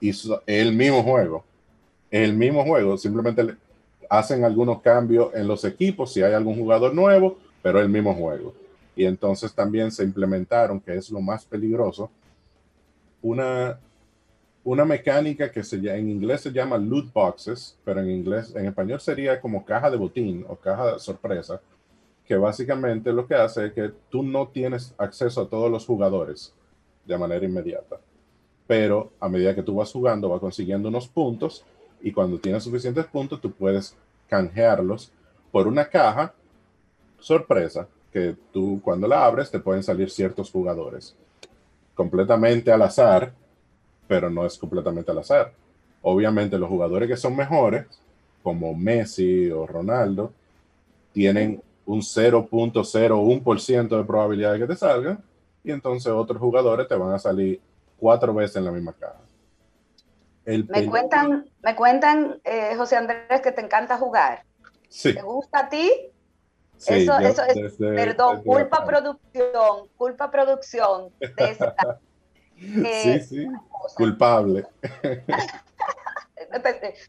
Y 0.00 0.10
es 0.10 0.28
el 0.46 0.72
mismo 0.72 1.02
juego. 1.02 1.44
El 2.10 2.34
mismo 2.34 2.64
juego. 2.64 2.96
Simplemente 2.96 3.56
hacen 4.08 4.44
algunos 4.44 4.80
cambios 4.82 5.34
en 5.34 5.48
los 5.48 5.64
equipos 5.64 6.12
si 6.12 6.22
hay 6.22 6.32
algún 6.32 6.56
jugador 6.56 6.94
nuevo, 6.94 7.38
pero 7.60 7.80
el 7.80 7.88
mismo 7.88 8.14
juego. 8.14 8.54
Y 8.94 9.04
entonces 9.04 9.52
también 9.52 9.90
se 9.90 10.04
implementaron, 10.04 10.80
que 10.80 10.96
es 10.96 11.10
lo 11.10 11.20
más 11.20 11.44
peligroso, 11.44 12.10
una 13.20 13.78
una 14.68 14.84
mecánica 14.84 15.50
que 15.50 15.64
se, 15.64 15.76
en 15.76 16.10
inglés 16.10 16.42
se 16.42 16.52
llama 16.52 16.76
loot 16.76 17.10
boxes, 17.10 17.78
pero 17.86 18.00
en 18.00 18.10
inglés, 18.10 18.54
en 18.54 18.66
español 18.66 19.00
sería 19.00 19.40
como 19.40 19.64
caja 19.64 19.90
de 19.90 19.96
botín 19.96 20.44
o 20.46 20.56
caja 20.56 20.92
de 20.92 20.98
sorpresa, 20.98 21.58
que 22.26 22.36
básicamente 22.36 23.10
lo 23.10 23.26
que 23.26 23.34
hace 23.34 23.68
es 23.68 23.72
que 23.72 23.90
tú 24.10 24.22
no 24.22 24.48
tienes 24.48 24.94
acceso 24.98 25.40
a 25.40 25.48
todos 25.48 25.70
los 25.70 25.86
jugadores 25.86 26.52
de 27.06 27.16
manera 27.16 27.46
inmediata, 27.46 27.98
pero 28.66 29.10
a 29.18 29.30
medida 29.30 29.54
que 29.54 29.62
tú 29.62 29.76
vas 29.76 29.90
jugando, 29.90 30.28
vas 30.28 30.40
consiguiendo 30.40 30.90
unos 30.90 31.08
puntos 31.08 31.64
y 32.02 32.12
cuando 32.12 32.38
tienes 32.38 32.62
suficientes 32.62 33.06
puntos, 33.06 33.40
tú 33.40 33.50
puedes 33.50 33.96
canjearlos 34.28 35.10
por 35.50 35.66
una 35.66 35.88
caja 35.88 36.34
sorpresa 37.18 37.88
que 38.12 38.36
tú 38.52 38.82
cuando 38.84 39.08
la 39.08 39.24
abres 39.24 39.50
te 39.50 39.60
pueden 39.60 39.82
salir 39.82 40.10
ciertos 40.10 40.50
jugadores. 40.50 41.16
Completamente 41.94 42.70
al 42.70 42.82
azar 42.82 43.32
pero 44.08 44.30
no 44.30 44.44
es 44.44 44.58
completamente 44.58 45.12
al 45.12 45.18
azar. 45.18 45.52
Obviamente 46.02 46.58
los 46.58 46.68
jugadores 46.68 47.08
que 47.08 47.16
son 47.16 47.36
mejores, 47.36 47.86
como 48.42 48.74
Messi 48.74 49.50
o 49.50 49.66
Ronaldo, 49.66 50.32
tienen 51.12 51.62
un 51.84 52.00
0.01% 52.00 53.96
de 53.96 54.04
probabilidad 54.04 54.54
de 54.54 54.58
que 54.60 54.66
te 54.66 54.76
salgan, 54.76 55.22
y 55.62 55.70
entonces 55.70 56.12
otros 56.12 56.40
jugadores 56.40 56.88
te 56.88 56.94
van 56.94 57.12
a 57.12 57.18
salir 57.18 57.60
cuatro 57.98 58.32
veces 58.32 58.56
en 58.56 58.64
la 58.64 58.72
misma 58.72 58.92
caja. 58.94 59.20
me, 60.44 60.86
cuentan, 60.86 61.46
me 61.62 61.74
cuentan, 61.74 62.40
eh, 62.44 62.74
José 62.76 62.96
Andrés, 62.96 63.40
que 63.42 63.52
te 63.52 63.60
encanta 63.60 63.98
jugar. 63.98 64.44
Sí. 64.88 65.14
¿Te 65.14 65.22
gusta 65.22 65.60
a 65.60 65.68
ti? 65.68 65.90
eso, 66.86 67.18
eso 67.18 67.42
es, 67.42 67.76
perdón, 67.76 68.42
culpa 68.44 68.84
producción, 68.84 69.88
culpa 69.96 70.30
producción 70.30 71.10
de 71.20 71.54
sí, 71.54 71.64
eh, 72.60 73.20
sí, 73.20 73.46
culpable. 73.94 74.66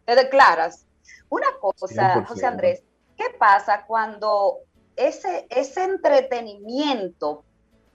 te, 0.05 0.15
declaras. 0.15 0.85
Una 1.29 1.47
cosa, 1.59 2.25
José 2.25 2.45
Andrés, 2.45 2.83
¿qué 3.15 3.25
pasa 3.37 3.85
cuando 3.85 4.59
ese, 4.95 5.45
ese 5.49 5.83
entretenimiento 5.83 7.43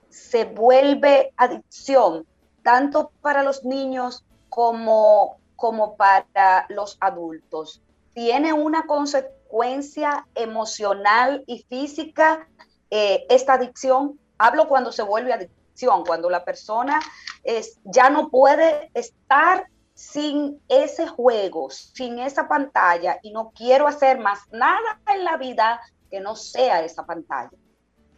se 0.09 0.45
vuelve 0.45 1.33
adicción, 1.37 2.27
tanto 2.63 3.11
para 3.21 3.43
los 3.43 3.65
niños 3.65 4.25
como, 4.49 5.39
como 5.57 5.97
para 5.97 6.67
los 6.69 6.97
adultos? 7.01 7.83
¿Tiene 8.15 8.53
una 8.53 8.87
consecuencia 8.87 10.27
emocional 10.37 11.43
y 11.47 11.65
física 11.69 12.47
eh, 12.91 13.27
esta 13.29 13.55
adicción? 13.55 14.21
Hablo 14.39 14.69
cuando 14.69 14.93
se 14.93 15.03
vuelve 15.03 15.33
adicción 15.33 15.65
cuando 16.07 16.31
la 16.31 16.45
persona 16.45 17.01
es, 17.45 17.79
ya 17.85 18.11
no 18.11 18.31
puede 18.31 18.91
estar 18.95 19.67
sin 19.95 20.61
ese 20.69 21.07
juego, 21.07 21.71
sin 21.71 22.19
esa 22.19 22.49
pantalla 22.49 23.19
y 23.23 23.33
no 23.33 23.53
quiero 23.55 23.87
hacer 23.87 24.19
más 24.19 24.41
nada 24.51 25.01
en 25.15 25.25
la 25.25 25.37
vida 25.37 25.81
que 26.11 26.21
no 26.21 26.35
sea 26.35 26.85
esa 26.85 27.07
pantalla. 27.07 27.53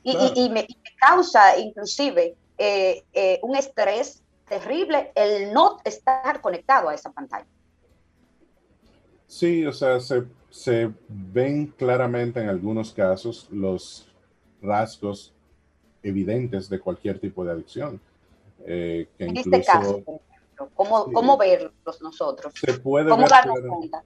Y, 0.02 0.48
me, 0.50 0.66
causa 1.00 1.58
inclusive 1.58 2.36
eh, 2.56 3.04
eh, 3.12 3.40
un 3.42 3.56
estrés 3.56 4.22
terrible 4.48 5.10
el 5.16 5.52
no 5.52 5.78
estar 5.84 6.40
conectado 6.40 6.88
a 6.88 6.94
esa 6.94 7.10
pantalla. 7.10 7.46
Sí, 9.26 9.66
o 9.66 9.72
sea, 9.72 9.98
se, 9.98 10.24
se 10.50 10.92
ven 11.08 11.66
claramente 11.76 12.40
en 12.40 12.48
algunos 12.48 12.92
casos 12.92 13.48
los 13.50 14.08
rasgos 14.62 15.34
evidentes 16.02 16.68
de 16.68 16.78
cualquier 16.78 17.18
tipo 17.18 17.44
de 17.44 17.50
adicción. 17.50 18.00
Eh, 18.66 19.08
en 19.18 19.36
este 19.36 19.62
caso, 19.62 20.02
¿cómo, 20.74 21.38
verlos 21.38 22.02
nosotros? 22.02 22.52
Se 22.54 22.74
puede 22.74 23.08
¿Cómo 23.08 23.28
darnos 23.28 23.60
cuenta? 23.60 24.04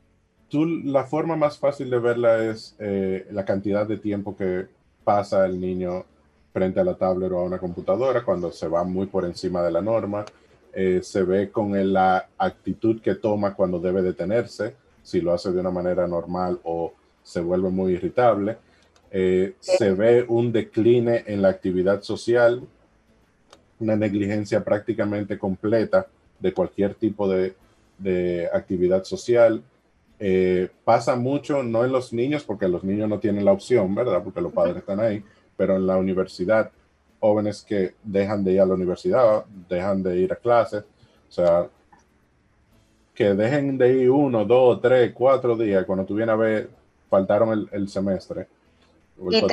Tú, 0.49 0.67
la 0.67 1.05
forma 1.05 1.37
más 1.37 1.59
fácil 1.59 1.90
de 1.90 1.99
verla 1.99 2.45
es 2.45 2.75
eh, 2.79 3.26
la 3.31 3.45
cantidad 3.45 3.87
de 3.87 3.99
tiempo 3.99 4.37
que 4.37 4.67
pasa 5.05 5.47
el 5.47 5.61
niño 5.61 6.05
frente 6.52 6.81
a 6.81 6.85
la 6.85 6.95
tablet 6.95 7.31
o 7.33 7.38
a 7.38 7.45
una 7.45 7.59
computadora 7.59 8.25
cuando 8.25 8.50
se 8.50 8.69
va 8.69 8.85
muy 8.85 9.07
por 9.07 9.25
encima 9.25 9.62
de 9.62 9.71
la 9.71 9.81
norma. 9.81 10.25
Eh, 10.73 11.00
se 11.02 11.23
ve 11.23 11.50
con 11.50 11.93
la 11.93 12.29
actitud 12.38 13.00
que 13.00 13.14
toma 13.14 13.55
cuando 13.55 13.79
debe 13.79 14.02
detenerse, 14.02 14.76
si 15.02 15.21
lo 15.21 15.33
hace 15.33 15.50
de 15.50 15.61
una 15.61 15.71
manera 15.71 16.07
normal 16.07 16.61
o 16.64 16.93
se 17.23 17.40
vuelve 17.40 17.71
muy 17.71 17.93
irritable. 17.93 18.59
Eh, 19.11 19.55
se 19.59 19.93
ve 19.93 20.25
un 20.29 20.52
decline 20.52 21.25
en 21.26 21.43
la 21.43 21.49
actividad 21.49 22.02
social, 22.02 22.62
una 23.80 23.96
negligencia 23.96 24.62
prácticamente 24.62 25.38
completa 25.38 26.06
de 26.38 26.52
cualquier 26.52 26.94
tipo 26.94 27.28
de, 27.28 27.54
actividad 28.52 29.04
social. 29.04 29.62
Eh, 30.18 30.68
pasa 30.84 31.16
mucho, 31.16 31.62
no 31.62 31.84
en 31.84 31.92
los 31.92 32.12
niños, 32.12 32.44
porque 32.44 32.68
los 32.68 32.82
niños 32.84 33.08
no 33.08 33.18
tienen 33.18 33.44
la 33.44 33.52
opción, 33.52 33.94
¿verdad? 33.94 34.22
Porque 34.22 34.40
los 34.40 34.52
padres 34.52 34.76
están 34.76 35.00
ahí, 35.00 35.22
pero 35.56 35.76
en 35.76 35.87
la 35.87 35.96
universidad, 35.96 36.70
jóvenes 37.18 37.62
que 37.62 37.94
dejan 38.02 38.42
de 38.42 38.52
ir 38.52 38.60
a 38.60 38.66
la 38.66 38.75
universidad, 38.75 39.44
dejan 39.68 40.02
de 40.02 40.18
ir 40.18 40.32
a 40.32 40.37
clases, 40.37 40.82
o 41.28 41.32
sea, 41.32 41.68
que 43.14 43.34
dejen 43.34 43.76
de 43.76 43.92
ir 43.92 44.10
uno, 44.10 44.44
dos, 44.44 44.80
tres, 44.80 45.12
cuatro 45.14 45.56
días, 45.56 45.84
cuando 45.84 46.06
tú 46.06 46.14
vienes 46.14 46.32
a 46.32 46.37
ver, 46.37 46.70
faltaron 47.08 47.68
el 47.72 47.88
semestre 47.88 48.46
y, 49.28 49.46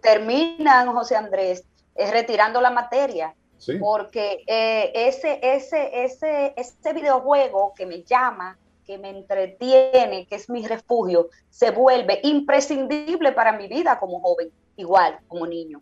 terminan, 0.00 0.92
José 0.92 1.16
Andrés, 1.16 1.64
es 1.94 2.10
retirando 2.10 2.60
la 2.60 2.70
materia. 2.70 3.34
Porque 3.80 4.44
eh, 4.46 4.92
ese, 4.94 5.40
ese, 5.42 6.04
ese, 6.04 6.54
ese 6.56 6.92
videojuego 6.92 7.72
que 7.74 7.86
me 7.86 8.02
llama, 8.02 8.58
que 8.84 8.98
me 8.98 9.10
entretiene, 9.10 10.26
que 10.28 10.36
es 10.36 10.48
mi 10.48 10.66
refugio, 10.66 11.28
se 11.50 11.70
vuelve 11.70 12.20
imprescindible 12.22 13.32
para 13.32 13.56
mi 13.56 13.66
vida 13.66 13.98
como 13.98 14.20
joven, 14.20 14.50
igual 14.76 15.18
como 15.26 15.46
niño. 15.46 15.80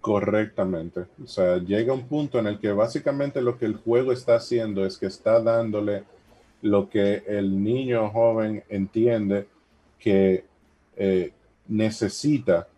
Correctamente. 0.00 1.06
O 1.22 1.26
sea, 1.26 1.56
llega 1.56 1.94
un 1.94 2.06
punto 2.06 2.38
en 2.38 2.46
el 2.46 2.58
que 2.58 2.72
básicamente 2.72 3.40
lo 3.40 3.56
que 3.56 3.64
el 3.64 3.76
juego 3.76 4.12
está 4.12 4.36
haciendo 4.36 4.84
es 4.84 4.98
que 4.98 5.06
está 5.06 5.40
dándole 5.40 6.04
lo 6.60 6.90
que 6.90 7.22
el 7.26 7.62
niño 7.62 8.10
joven 8.10 8.62
entiende 8.68 9.46
que 9.98 10.44
eh, 10.96 11.32
necesita 11.68 12.68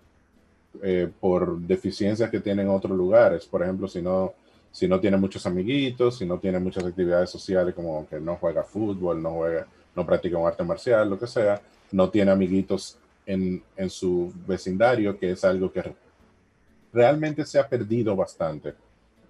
eh, 0.82 1.10
por 1.20 1.58
deficiencias 1.58 2.30
que 2.30 2.40
tiene 2.40 2.62
en 2.62 2.70
otros 2.70 2.96
lugares. 2.96 3.46
Por 3.46 3.62
ejemplo, 3.62 3.88
si 3.88 4.02
no, 4.02 4.34
si 4.70 4.88
no 4.88 5.00
tiene 5.00 5.16
muchos 5.16 5.46
amiguitos, 5.46 6.18
si 6.18 6.26
no 6.26 6.38
tiene 6.38 6.58
muchas 6.58 6.84
actividades 6.84 7.30
sociales, 7.30 7.74
como 7.74 8.06
que 8.08 8.20
no 8.20 8.36
juega 8.36 8.62
fútbol, 8.62 9.22
no 9.22 9.30
juega, 9.32 9.66
no 9.94 10.06
practica 10.06 10.38
un 10.38 10.46
arte 10.46 10.64
marcial, 10.64 11.08
lo 11.08 11.18
que 11.18 11.26
sea, 11.26 11.60
no 11.92 12.10
tiene 12.10 12.30
amiguitos 12.30 12.98
en, 13.24 13.62
en 13.76 13.90
su 13.90 14.32
vecindario, 14.46 15.18
que 15.18 15.32
es 15.32 15.44
algo 15.44 15.72
que 15.72 15.82
realmente 16.92 17.44
se 17.44 17.58
ha 17.58 17.68
perdido 17.68 18.16
bastante 18.16 18.74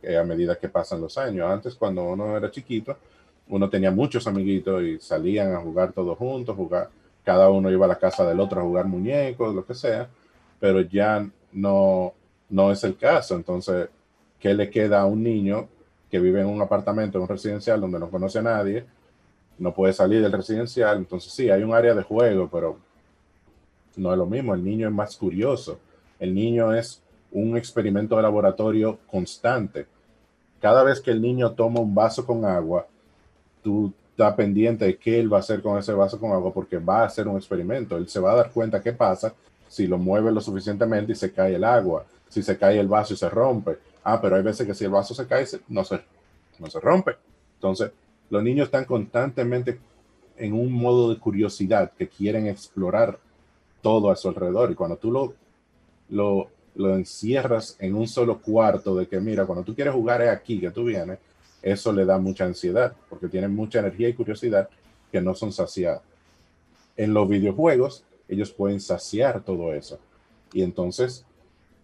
eh, 0.02 0.16
a 0.16 0.24
medida 0.24 0.56
que 0.56 0.68
pasan 0.68 1.00
los 1.00 1.18
años. 1.18 1.50
Antes, 1.50 1.74
cuando 1.74 2.04
uno 2.04 2.36
era 2.36 2.50
chiquito, 2.50 2.96
uno 3.48 3.68
tenía 3.68 3.90
muchos 3.90 4.26
amiguitos 4.26 4.82
y 4.82 4.98
salían 4.98 5.52
a 5.54 5.60
jugar 5.60 5.92
todos 5.92 6.16
juntos, 6.18 6.54
jugar, 6.56 6.90
cada 7.24 7.48
uno 7.50 7.70
iba 7.70 7.86
a 7.86 7.88
la 7.88 7.98
casa 7.98 8.24
del 8.26 8.38
otro 8.40 8.60
a 8.60 8.64
jugar 8.64 8.86
muñecos, 8.86 9.54
lo 9.54 9.64
que 9.64 9.74
sea, 9.74 10.08
pero 10.60 10.80
ya 10.80 11.28
no, 11.52 12.12
no 12.50 12.70
es 12.70 12.84
el 12.84 12.96
caso. 12.96 13.34
Entonces, 13.34 13.88
¿qué 14.38 14.54
le 14.54 14.70
queda 14.70 15.00
a 15.00 15.06
un 15.06 15.22
niño 15.22 15.68
que 16.10 16.20
vive 16.20 16.40
en 16.40 16.46
un 16.46 16.60
apartamento, 16.62 17.18
en 17.18 17.22
un 17.22 17.28
residencial 17.28 17.80
donde 17.80 17.98
no 17.98 18.10
conoce 18.10 18.38
a 18.38 18.42
nadie? 18.42 18.84
No 19.58 19.72
puede 19.74 19.92
salir 19.92 20.22
del 20.22 20.32
residencial. 20.32 20.98
Entonces, 20.98 21.32
sí, 21.32 21.50
hay 21.50 21.62
un 21.62 21.74
área 21.74 21.94
de 21.94 22.02
juego, 22.02 22.48
pero 22.50 22.78
no 23.96 24.12
es 24.12 24.18
lo 24.18 24.26
mismo. 24.26 24.54
El 24.54 24.64
niño 24.64 24.88
es 24.88 24.94
más 24.94 25.16
curioso. 25.16 25.78
El 26.18 26.34
niño 26.34 26.72
es 26.74 27.02
un 27.32 27.56
experimento 27.56 28.16
de 28.16 28.22
laboratorio 28.22 28.98
constante. 29.06 29.86
Cada 30.60 30.82
vez 30.82 31.00
que 31.00 31.10
el 31.10 31.20
niño 31.20 31.52
toma 31.52 31.80
un 31.80 31.94
vaso 31.94 32.24
con 32.24 32.44
agua, 32.44 32.86
tú 33.62 33.92
está 34.10 34.34
pendiente 34.34 34.86
de 34.86 34.96
qué 34.96 35.20
él 35.20 35.30
va 35.30 35.38
a 35.38 35.40
hacer 35.40 35.60
con 35.60 35.78
ese 35.78 35.92
vaso 35.92 36.18
con 36.18 36.32
agua 36.32 36.52
porque 36.52 36.78
va 36.78 37.02
a 37.02 37.06
hacer 37.06 37.28
un 37.28 37.36
experimento. 37.36 37.96
Él 37.96 38.08
se 38.08 38.20
va 38.20 38.32
a 38.32 38.36
dar 38.36 38.50
cuenta 38.50 38.82
qué 38.82 38.92
pasa 38.92 39.34
si 39.68 39.86
lo 39.86 39.98
mueve 39.98 40.32
lo 40.32 40.40
suficientemente 40.40 41.12
y 41.12 41.14
se 41.14 41.32
cae 41.32 41.54
el 41.54 41.64
agua, 41.64 42.04
si 42.28 42.42
se 42.42 42.56
cae 42.56 42.78
el 42.78 42.88
vaso 42.88 43.14
y 43.14 43.16
se 43.16 43.28
rompe. 43.28 43.78
Ah, 44.04 44.20
pero 44.20 44.36
hay 44.36 44.42
veces 44.42 44.66
que 44.66 44.74
si 44.74 44.84
el 44.84 44.90
vaso 44.90 45.14
se 45.14 45.26
cae, 45.26 45.46
no 45.68 45.84
se, 45.84 46.00
no 46.58 46.68
se 46.68 46.80
rompe. 46.80 47.16
Entonces, 47.54 47.90
los 48.30 48.42
niños 48.42 48.66
están 48.66 48.84
constantemente 48.84 49.78
en 50.36 50.52
un 50.52 50.72
modo 50.72 51.10
de 51.10 51.18
curiosidad 51.18 51.92
que 51.96 52.08
quieren 52.08 52.46
explorar 52.46 53.18
todo 53.82 54.10
a 54.10 54.16
su 54.16 54.28
alrededor. 54.28 54.70
Y 54.70 54.74
cuando 54.74 54.96
tú 54.96 55.10
lo, 55.10 55.34
lo, 56.10 56.48
lo 56.74 56.94
encierras 56.94 57.76
en 57.80 57.94
un 57.94 58.06
solo 58.06 58.40
cuarto 58.40 58.94
de 58.94 59.06
que, 59.06 59.20
mira, 59.20 59.46
cuando 59.46 59.64
tú 59.64 59.74
quieres 59.74 59.94
jugar 59.94 60.22
es 60.22 60.30
aquí 60.30 60.60
que 60.60 60.70
tú 60.70 60.84
vienes, 60.84 61.18
eso 61.62 61.92
le 61.92 62.04
da 62.04 62.18
mucha 62.18 62.44
ansiedad, 62.44 62.94
porque 63.08 63.28
tienen 63.28 63.54
mucha 63.54 63.80
energía 63.80 64.08
y 64.08 64.14
curiosidad 64.14 64.68
que 65.10 65.20
no 65.20 65.34
son 65.34 65.52
saciadas. 65.52 66.02
En 66.96 67.12
los 67.12 67.28
videojuegos, 67.28 68.04
ellos 68.28 68.50
pueden 68.50 68.80
saciar 68.80 69.42
todo 69.42 69.72
eso. 69.72 69.98
Y 70.52 70.62
entonces 70.62 71.24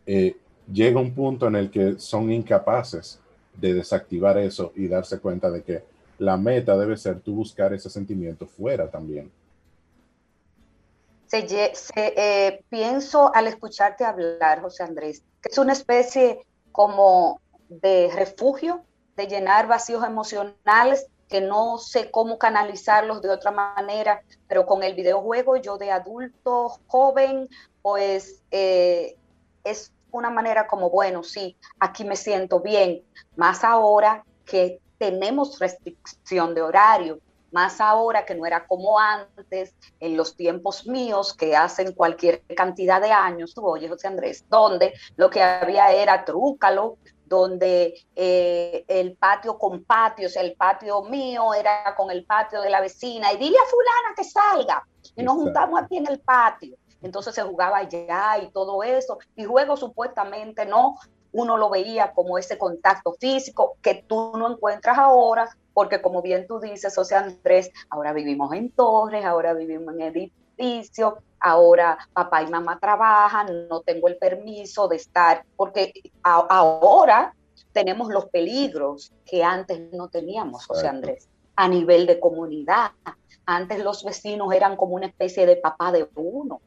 eh, 0.06 0.36
llega 0.72 1.00
un 1.00 1.14
punto 1.14 1.46
en 1.46 1.56
el 1.56 1.70
que 1.70 1.98
son 1.98 2.30
incapaces 2.30 3.20
de 3.56 3.74
desactivar 3.74 4.38
eso 4.38 4.72
y 4.74 4.88
darse 4.88 5.18
cuenta 5.20 5.50
de 5.50 5.62
que 5.62 5.84
la 6.18 6.36
meta 6.36 6.76
debe 6.76 6.96
ser 6.96 7.20
tú 7.20 7.34
buscar 7.34 7.72
ese 7.72 7.90
sentimiento 7.90 8.46
fuera 8.46 8.90
también. 8.90 9.30
Eh, 11.32 12.62
pienso 12.68 13.34
al 13.34 13.46
escucharte 13.46 14.04
hablar, 14.04 14.60
José 14.60 14.82
Andrés, 14.82 15.22
que 15.40 15.48
es 15.50 15.58
una 15.58 15.72
especie 15.72 16.40
como 16.70 17.40
de 17.68 18.10
refugio 18.14 18.84
de 19.16 19.26
llenar 19.26 19.66
vacíos 19.66 20.04
emocionales 20.04 21.06
que 21.32 21.40
no 21.40 21.78
sé 21.78 22.10
cómo 22.10 22.38
canalizarlos 22.38 23.22
de 23.22 23.30
otra 23.30 23.50
manera, 23.50 24.22
pero 24.46 24.66
con 24.66 24.82
el 24.82 24.92
videojuego 24.94 25.56
yo 25.56 25.78
de 25.78 25.90
adulto 25.90 26.78
joven, 26.88 27.48
pues 27.80 28.42
eh, 28.50 29.16
es 29.64 29.94
una 30.10 30.28
manera 30.28 30.66
como, 30.66 30.90
bueno, 30.90 31.22
sí, 31.22 31.56
aquí 31.80 32.04
me 32.04 32.16
siento 32.16 32.60
bien, 32.60 33.02
más 33.34 33.64
ahora 33.64 34.26
que 34.44 34.78
tenemos 34.98 35.58
restricción 35.58 36.54
de 36.54 36.60
horario, 36.60 37.18
más 37.50 37.80
ahora 37.80 38.26
que 38.26 38.34
no 38.34 38.44
era 38.44 38.66
como 38.66 38.98
antes, 38.98 39.74
en 40.00 40.18
los 40.18 40.36
tiempos 40.36 40.86
míos, 40.86 41.32
que 41.32 41.56
hacen 41.56 41.92
cualquier 41.94 42.42
cantidad 42.54 43.00
de 43.00 43.10
años, 43.10 43.54
tú 43.54 43.66
oyes, 43.66 43.88
José 43.88 44.08
Andrés, 44.08 44.44
donde 44.50 44.92
lo 45.16 45.30
que 45.30 45.42
había 45.42 45.92
era 45.92 46.26
trúcalo, 46.26 46.98
donde 47.32 47.94
eh, 48.14 48.84
el 48.88 49.16
patio 49.16 49.56
con 49.56 49.84
patio, 49.84 50.26
o 50.26 50.30
sea, 50.30 50.42
el 50.42 50.54
patio 50.54 51.02
mío 51.04 51.54
era 51.54 51.94
con 51.96 52.10
el 52.10 52.26
patio 52.26 52.60
de 52.60 52.68
la 52.68 52.82
vecina, 52.82 53.32
y 53.32 53.38
dile 53.38 53.56
a 53.56 53.70
fulana 53.70 54.14
que 54.14 54.24
salga, 54.24 54.86
y 55.16 55.22
nos 55.22 55.36
juntamos 55.36 55.80
aquí 55.80 55.96
en 55.96 56.08
el 56.08 56.20
patio. 56.20 56.76
Entonces 57.00 57.34
se 57.34 57.42
jugaba 57.42 57.78
allá 57.78 58.38
y 58.42 58.50
todo 58.50 58.82
eso, 58.82 59.18
y 59.34 59.44
juego 59.44 59.78
supuestamente 59.78 60.66
no, 60.66 60.96
uno 61.32 61.56
lo 61.56 61.70
veía 61.70 62.12
como 62.12 62.36
ese 62.36 62.58
contacto 62.58 63.14
físico 63.18 63.76
que 63.80 64.04
tú 64.06 64.32
no 64.36 64.52
encuentras 64.52 64.98
ahora, 64.98 65.48
porque 65.72 66.02
como 66.02 66.20
bien 66.20 66.46
tú 66.46 66.60
dices, 66.60 66.94
José 66.94 67.16
Andrés, 67.16 67.70
ahora 67.88 68.12
vivimos 68.12 68.52
en 68.52 68.70
torres, 68.70 69.24
ahora 69.24 69.54
vivimos 69.54 69.94
en 69.94 70.02
edificios, 70.02 71.14
ahora 71.42 71.98
papá 72.12 72.42
y 72.42 72.46
mamá 72.46 72.78
trabajan, 72.78 73.68
no 73.68 73.80
tengo 73.80 74.08
el 74.08 74.16
permiso 74.16 74.88
de 74.88 74.96
estar, 74.96 75.44
porque 75.56 75.92
ahora 76.22 77.34
tenemos 77.72 78.08
los 78.08 78.26
peligros 78.26 79.12
que 79.24 79.42
antes 79.42 79.92
no 79.92 80.08
teníamos, 80.08 80.66
José 80.66 80.88
Andrés, 80.88 81.28
a 81.56 81.68
nivel 81.68 82.06
de 82.06 82.20
comunidad. 82.20 82.92
Antes 83.44 83.82
los 83.82 84.04
vecinos 84.04 84.52
eran 84.54 84.76
como 84.76 84.94
una 84.94 85.06
especie 85.06 85.46
de 85.46 85.56
papá 85.56 85.90
de 85.90 86.08
uno. 86.14 86.60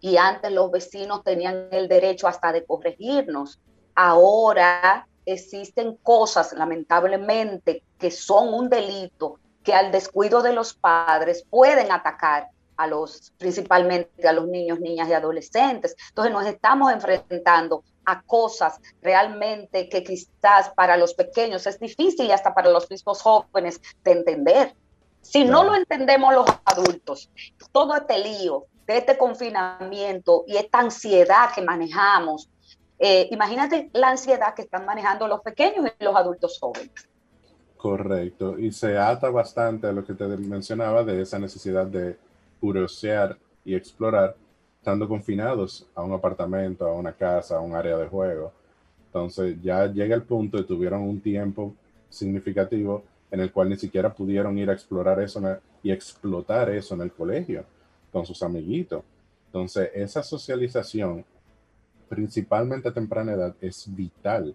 Y 0.00 0.16
antes 0.16 0.50
los 0.50 0.70
vecinos 0.70 1.22
tenían 1.22 1.68
el 1.70 1.88
derecho 1.88 2.26
hasta 2.26 2.52
de 2.52 2.64
corregirnos. 2.64 3.60
Ahora 3.94 5.06
existen 5.26 5.96
cosas, 5.96 6.52
lamentablemente, 6.54 7.82
que 7.98 8.10
son 8.10 8.54
un 8.54 8.70
delito 8.70 9.38
que 9.62 9.74
al 9.74 9.90
descuido 9.90 10.42
de 10.42 10.52
los 10.52 10.74
padres 10.74 11.44
pueden 11.50 11.90
atacar 11.90 12.48
a 12.76 12.86
los, 12.86 13.32
principalmente 13.38 14.26
a 14.26 14.32
los 14.32 14.46
niños, 14.48 14.80
niñas 14.80 15.08
y 15.08 15.12
adolescentes. 15.12 15.96
Entonces 16.08 16.32
nos 16.32 16.46
estamos 16.46 16.92
enfrentando 16.92 17.84
a 18.04 18.22
cosas 18.22 18.80
realmente 19.02 19.88
que 19.88 20.02
quizás 20.02 20.70
para 20.76 20.96
los 20.96 21.14
pequeños 21.14 21.66
es 21.66 21.78
difícil 21.78 22.26
y 22.26 22.32
hasta 22.32 22.54
para 22.54 22.70
los 22.70 22.90
mismos 22.90 23.22
jóvenes 23.22 23.80
de 24.02 24.12
entender. 24.12 24.74
Si 25.22 25.44
no 25.44 25.64
lo 25.64 25.74
entendemos 25.74 26.34
los 26.34 26.46
adultos, 26.64 27.30
todo 27.72 27.96
este 27.96 28.18
lío 28.18 28.66
de 28.86 28.98
este 28.98 29.16
confinamiento 29.16 30.44
y 30.46 30.56
esta 30.56 30.80
ansiedad 30.80 31.50
que 31.54 31.62
manejamos, 31.62 32.50
eh, 32.98 33.28
imagínate 33.30 33.90
la 33.94 34.10
ansiedad 34.10 34.54
que 34.54 34.62
están 34.62 34.84
manejando 34.84 35.26
los 35.26 35.40
pequeños 35.40 35.90
y 35.98 36.04
los 36.04 36.14
adultos 36.14 36.58
jóvenes. 36.60 36.92
Correcto, 37.84 38.58
y 38.58 38.72
se 38.72 38.96
ata 38.96 39.28
bastante 39.28 39.86
a 39.86 39.92
lo 39.92 40.04
que 40.04 40.14
te 40.14 40.26
mencionaba 40.26 41.04
de 41.04 41.20
esa 41.20 41.38
necesidad 41.38 41.86
de 41.86 42.16
curiosear 42.64 43.36
y 43.62 43.74
explorar, 43.74 44.34
estando 44.78 45.06
confinados 45.06 45.86
a 45.94 46.02
un 46.02 46.12
apartamento, 46.12 46.86
a 46.86 46.94
una 46.94 47.12
casa, 47.12 47.58
a 47.58 47.60
un 47.60 47.74
área 47.74 47.98
de 47.98 48.06
juego. 48.06 48.52
Entonces 49.04 49.60
ya 49.60 49.86
llega 49.86 50.14
el 50.14 50.22
punto 50.22 50.56
de 50.56 50.64
tuvieron 50.64 51.02
un 51.02 51.20
tiempo 51.20 51.74
significativo 52.08 53.04
en 53.30 53.40
el 53.40 53.52
cual 53.52 53.68
ni 53.68 53.76
siquiera 53.76 54.14
pudieron 54.14 54.56
ir 54.56 54.70
a 54.70 54.72
explorar 54.72 55.20
eso 55.20 55.42
y 55.82 55.90
explotar 55.90 56.70
eso 56.70 56.94
en 56.94 57.02
el 57.02 57.12
colegio 57.12 57.66
con 58.10 58.24
sus 58.24 58.42
amiguitos. 58.42 59.04
Entonces, 59.48 59.90
esa 59.94 60.22
socialización, 60.22 61.22
principalmente 62.08 62.88
a 62.88 62.94
temprana 62.94 63.32
edad, 63.32 63.54
es 63.60 63.94
vital 63.94 64.54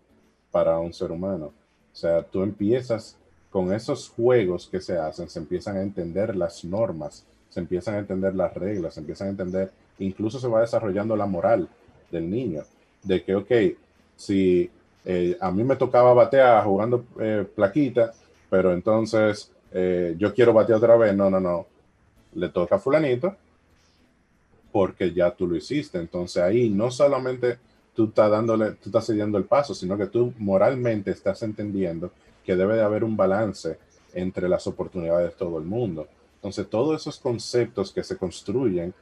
para 0.49 0.79
un 0.79 0.93
ser 0.93 1.11
humano. 1.11 1.53
O 1.93 1.95
sea, 1.95 2.23
tú 2.23 2.41
empiezas 2.41 3.15
con 3.51 3.71
esos 3.71 4.09
juegos 4.09 4.67
que 4.67 4.81
se 4.81 4.97
hacen, 4.97 5.29
se 5.29 5.37
empiezan 5.37 5.77
a 5.77 5.83
entender 5.83 6.35
las 6.35 6.65
normas, 6.65 7.23
se 7.49 7.59
empiezan 7.59 7.95
a 7.95 7.99
entender 7.99 8.35
las 8.35 8.53
reglas, 8.53 8.93
se 8.93 8.99
empiezan 8.99 9.27
a 9.27 9.31
entender, 9.31 9.71
incluso 9.99 10.39
se 10.39 10.47
va 10.47 10.61
desarrollando 10.61 11.15
la 11.15 11.25
moral 11.25 11.67
del 12.11 12.29
niño, 12.29 12.63
de 13.03 13.23
que, 13.23 13.35
ok, 13.35 13.51
si 14.15 14.69
eh, 15.05 15.37
a 15.39 15.51
mí 15.51 15.63
me 15.63 15.75
tocaba 15.75 16.13
batear 16.13 16.63
jugando 16.63 17.05
eh, 17.19 17.45
plaquita, 17.55 18.13
pero 18.49 18.73
entonces 18.73 19.51
eh, 19.71 20.15
yo 20.17 20.33
quiero 20.33 20.53
batear 20.53 20.77
otra 20.77 20.97
vez, 20.97 21.15
no, 21.15 21.29
no, 21.29 21.39
no, 21.39 21.67
le 22.33 22.49
toca 22.49 22.75
a 22.75 22.79
fulanito 22.79 23.35
porque 24.71 25.13
ya 25.13 25.31
tú 25.31 25.47
lo 25.47 25.55
hiciste. 25.55 25.97
Entonces 25.97 26.41
ahí 26.41 26.69
no 26.69 26.91
solamente 26.91 27.57
tú 27.95 28.05
estás 28.05 28.29
dándole, 28.29 28.71
tú 28.71 28.89
estás 28.89 29.05
cediendo 29.05 29.37
el 29.37 29.45
paso, 29.45 29.73
sino 29.73 29.97
que 29.97 30.07
tú 30.07 30.33
moralmente 30.37 31.11
estás 31.11 31.41
entendiendo 31.43 32.11
que 32.45 32.55
debe 32.55 32.75
de 32.75 32.83
haber 32.83 33.03
un 33.03 33.17
balance 33.17 33.77
entre 34.13 34.49
las 34.49 34.65
oportunidades 34.67 35.31
de 35.31 35.35
todo 35.35 35.57
el 35.59 35.65
mundo. 35.65 36.07
Entonces 36.39 36.69
todos 36.69 37.01
esos 37.01 37.19
conceptos 37.19 37.91
que 37.91 38.03
se 38.03 38.17
construyen 38.17 38.93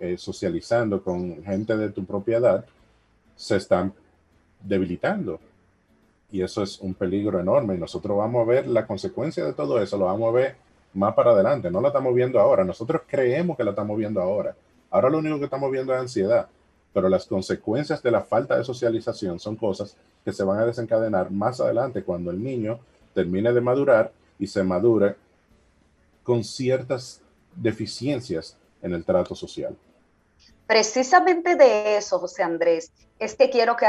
eh, 0.00 0.16
socializando 0.18 1.02
con 1.02 1.42
gente 1.42 1.76
de 1.76 1.90
tu 1.90 2.04
propiedad 2.04 2.64
se 3.36 3.56
están 3.56 3.92
debilitando. 4.60 5.40
Y 6.30 6.42
eso 6.42 6.62
es 6.62 6.80
un 6.80 6.94
peligro 6.94 7.40
enorme. 7.40 7.74
Y 7.74 7.78
nosotros 7.78 8.16
vamos 8.16 8.46
a 8.46 8.50
ver 8.50 8.66
la 8.66 8.86
consecuencia 8.86 9.44
de 9.44 9.52
todo 9.52 9.80
eso, 9.80 9.98
lo 9.98 10.06
vamos 10.06 10.28
a 10.28 10.36
ver 10.36 10.56
más 10.94 11.14
para 11.14 11.32
adelante. 11.32 11.70
No 11.70 11.80
lo 11.80 11.88
estamos 11.88 12.14
viendo 12.14 12.38
ahora. 12.40 12.64
Nosotros 12.64 13.02
creemos 13.06 13.56
que 13.56 13.64
lo 13.64 13.70
estamos 13.70 13.96
viendo 13.98 14.20
ahora 14.20 14.54
Ahora 14.92 15.08
lo 15.08 15.18
único 15.18 15.38
que 15.38 15.46
estamos 15.46 15.72
viendo 15.72 15.94
es 15.94 16.00
ansiedad, 16.00 16.48
pero 16.92 17.08
las 17.08 17.24
consecuencias 17.24 18.02
de 18.02 18.10
la 18.10 18.20
falta 18.20 18.58
de 18.58 18.64
socialización 18.64 19.40
son 19.40 19.56
cosas 19.56 19.96
que 20.22 20.34
se 20.34 20.44
van 20.44 20.58
a 20.58 20.66
desencadenar 20.66 21.30
más 21.30 21.62
adelante 21.62 22.04
cuando 22.04 22.30
el 22.30 22.42
niño 22.42 22.78
termine 23.14 23.54
de 23.54 23.62
madurar 23.62 24.12
y 24.38 24.46
se 24.46 24.62
madure 24.62 25.16
con 26.22 26.44
ciertas 26.44 27.20
deficiencias 27.56 28.56
en 28.80 28.94
el 28.94 29.04
trato 29.04 29.34
social. 29.34 29.76
Precisamente 30.66 31.54
de 31.56 31.96
eso, 31.96 32.18
José 32.18 32.42
Andrés, 32.42 32.92
es 33.18 33.34
que 33.36 33.50
quiero 33.50 33.76
que, 33.76 33.86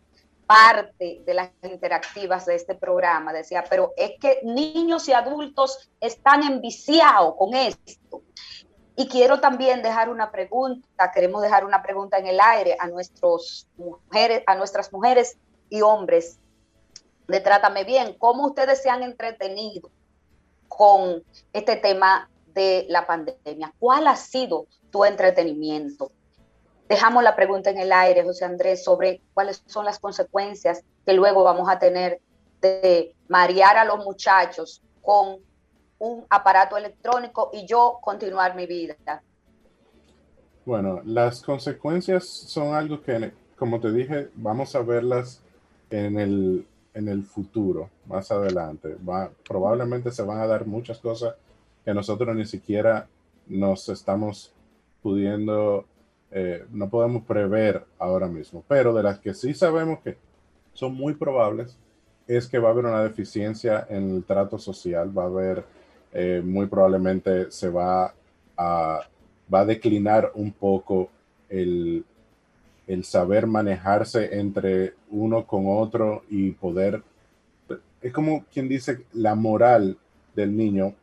parte 0.49 1.21
de 1.23 1.33
las 1.35 1.51
interactivas 1.61 2.47
de 2.47 2.55
este 2.55 2.73
programa, 2.73 3.31
decía, 3.31 3.63
pero 3.69 3.93
es 3.95 4.13
que 4.19 4.39
niños 4.41 5.07
y 5.07 5.13
adultos 5.13 5.91
están 6.01 6.41
enviciados 6.41 7.35
con 7.37 7.53
esto. 7.53 8.23
Y 8.95 9.07
quiero 9.07 9.39
también 9.39 9.83
dejar 9.83 10.09
una 10.09 10.31
pregunta, 10.31 11.11
queremos 11.11 11.43
dejar 11.43 11.65
una 11.65 11.83
pregunta 11.83 12.17
en 12.17 12.25
el 12.25 12.39
aire 12.41 12.75
a, 12.79 12.87
nuestros 12.87 13.67
mujeres, 13.77 14.41
a 14.47 14.55
nuestras 14.55 14.91
mujeres 14.91 15.37
y 15.69 15.83
hombres 15.83 16.39
de 17.27 17.39
Trátame 17.41 17.83
Bien. 17.83 18.15
¿Cómo 18.17 18.47
ustedes 18.47 18.81
se 18.81 18.89
han 18.89 19.03
entretenido 19.03 19.91
con 20.67 21.23
este 21.53 21.75
tema 21.75 22.27
de 22.47 22.87
la 22.89 23.05
pandemia? 23.05 23.71
¿Cuál 23.77 24.07
ha 24.07 24.15
sido 24.15 24.65
tu 24.89 25.05
entretenimiento? 25.05 26.11
Dejamos 26.89 27.23
la 27.23 27.35
pregunta 27.35 27.69
en 27.69 27.77
el 27.77 27.91
aire, 27.93 28.23
José 28.23 28.45
Andrés, 28.45 28.83
sobre 28.83 29.21
cuáles 29.35 29.63
son 29.67 29.85
las 29.85 29.99
consecuencias 29.99 30.83
que 31.05 31.13
luego 31.13 31.43
vamos 31.43 31.69
a 31.69 31.77
tener 31.77 32.19
de 32.61 33.15
marear 33.27 33.77
a 33.77 33.85
los 33.85 34.03
muchachos 34.03 34.81
con 35.01 35.37
un 35.99 36.25
aparato 36.29 36.77
electrónico 36.77 37.51
y 37.53 37.67
yo 37.67 37.99
continuar 38.01 38.55
mi 38.55 38.65
vida. 38.65 38.95
Bueno, 40.65 41.01
las 41.05 41.41
consecuencias 41.41 42.27
son 42.27 42.73
algo 42.73 43.01
que, 43.01 43.33
como 43.55 43.79
te 43.79 43.91
dije, 43.91 44.29
vamos 44.35 44.75
a 44.75 44.81
verlas 44.81 45.41
en 45.89 46.19
el, 46.19 46.67
en 46.93 47.07
el 47.07 47.23
futuro, 47.23 47.89
más 48.07 48.31
adelante. 48.31 48.97
Probablemente 49.47 50.11
se 50.11 50.23
van 50.23 50.39
a 50.39 50.47
dar 50.47 50.65
muchas 50.65 50.97
cosas 50.99 51.35
que 51.85 51.93
nosotros 51.93 52.35
ni 52.35 52.45
siquiera 52.45 53.07
nos 53.47 53.89
estamos 53.89 54.51
pudiendo, 55.01 55.85
eh, 56.31 56.65
no 56.71 56.89
podemos 56.89 57.23
prever 57.23 57.85
ahora 57.97 58.27
mismo, 58.27 58.63
pero 58.67 58.93
de 58.93 59.03
las 59.03 59.19
que 59.19 59.33
sí 59.33 59.53
sabemos 59.53 59.99
que 59.99 60.17
son 60.73 60.93
muy 60.93 61.15
probables, 61.15 61.77
es 62.27 62.47
que 62.47 62.59
va 62.59 62.69
a 62.69 62.71
haber 62.71 62.85
una 62.85 63.03
deficiencia 63.03 63.87
en 63.89 64.15
el 64.15 64.23
trato 64.23 64.59
social, 64.59 65.17
va 65.17 65.23
a 65.23 65.27
haber 65.27 65.63
eh, 66.13 66.41
muy 66.43 66.67
probablemente 66.67 67.49
se 67.51 67.69
va 67.69 68.13
a, 68.55 69.01
va 69.51 69.59
a 69.59 69.65
declinar 69.65 70.31
un 70.35 70.51
poco 70.51 71.09
el, 71.49 72.05
el 72.85 73.03
saber 73.03 73.47
manejarse 73.47 74.39
entre 74.39 74.93
uno 75.09 75.45
con 75.45 75.65
otro 75.67 76.23
y 76.29 76.51
poder, 76.51 77.01
es 78.01 78.13
como 78.13 78.45
quien 78.53 78.67
dice, 78.67 79.05
la 79.13 79.35
moral 79.35 79.97
del 80.35 80.55
niño 80.55 80.93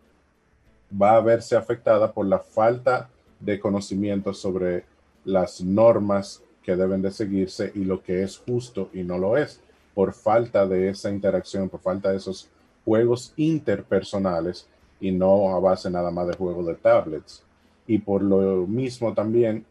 va 0.90 1.16
a 1.16 1.20
verse 1.20 1.56
afectada 1.56 2.12
por 2.12 2.26
la 2.26 2.38
falta 2.38 3.08
de 3.40 3.58
conocimiento 3.58 4.32
sobre 4.32 4.84
las 5.26 5.60
normas 5.60 6.42
que 6.62 6.76
deben 6.76 7.02
de 7.02 7.10
seguirse 7.10 7.70
y 7.74 7.84
lo 7.84 8.02
que 8.02 8.22
es 8.22 8.38
justo 8.38 8.88
y 8.94 9.02
no 9.02 9.18
lo 9.18 9.36
es, 9.36 9.60
por 9.94 10.12
falta 10.12 10.66
de 10.66 10.88
esa 10.88 11.10
interacción, 11.10 11.68
por 11.68 11.80
falta 11.80 12.10
de 12.10 12.16
esos 12.16 12.48
juegos 12.84 13.34
interpersonales 13.36 14.66
y 15.00 15.10
no 15.10 15.54
a 15.54 15.60
base 15.60 15.90
nada 15.90 16.10
más 16.10 16.28
de 16.28 16.36
juegos 16.36 16.66
de 16.66 16.74
tablets. 16.74 17.42
Y 17.86 17.98
por 17.98 18.22
lo 18.22 18.66
mismo 18.66 19.12
también 19.14 19.64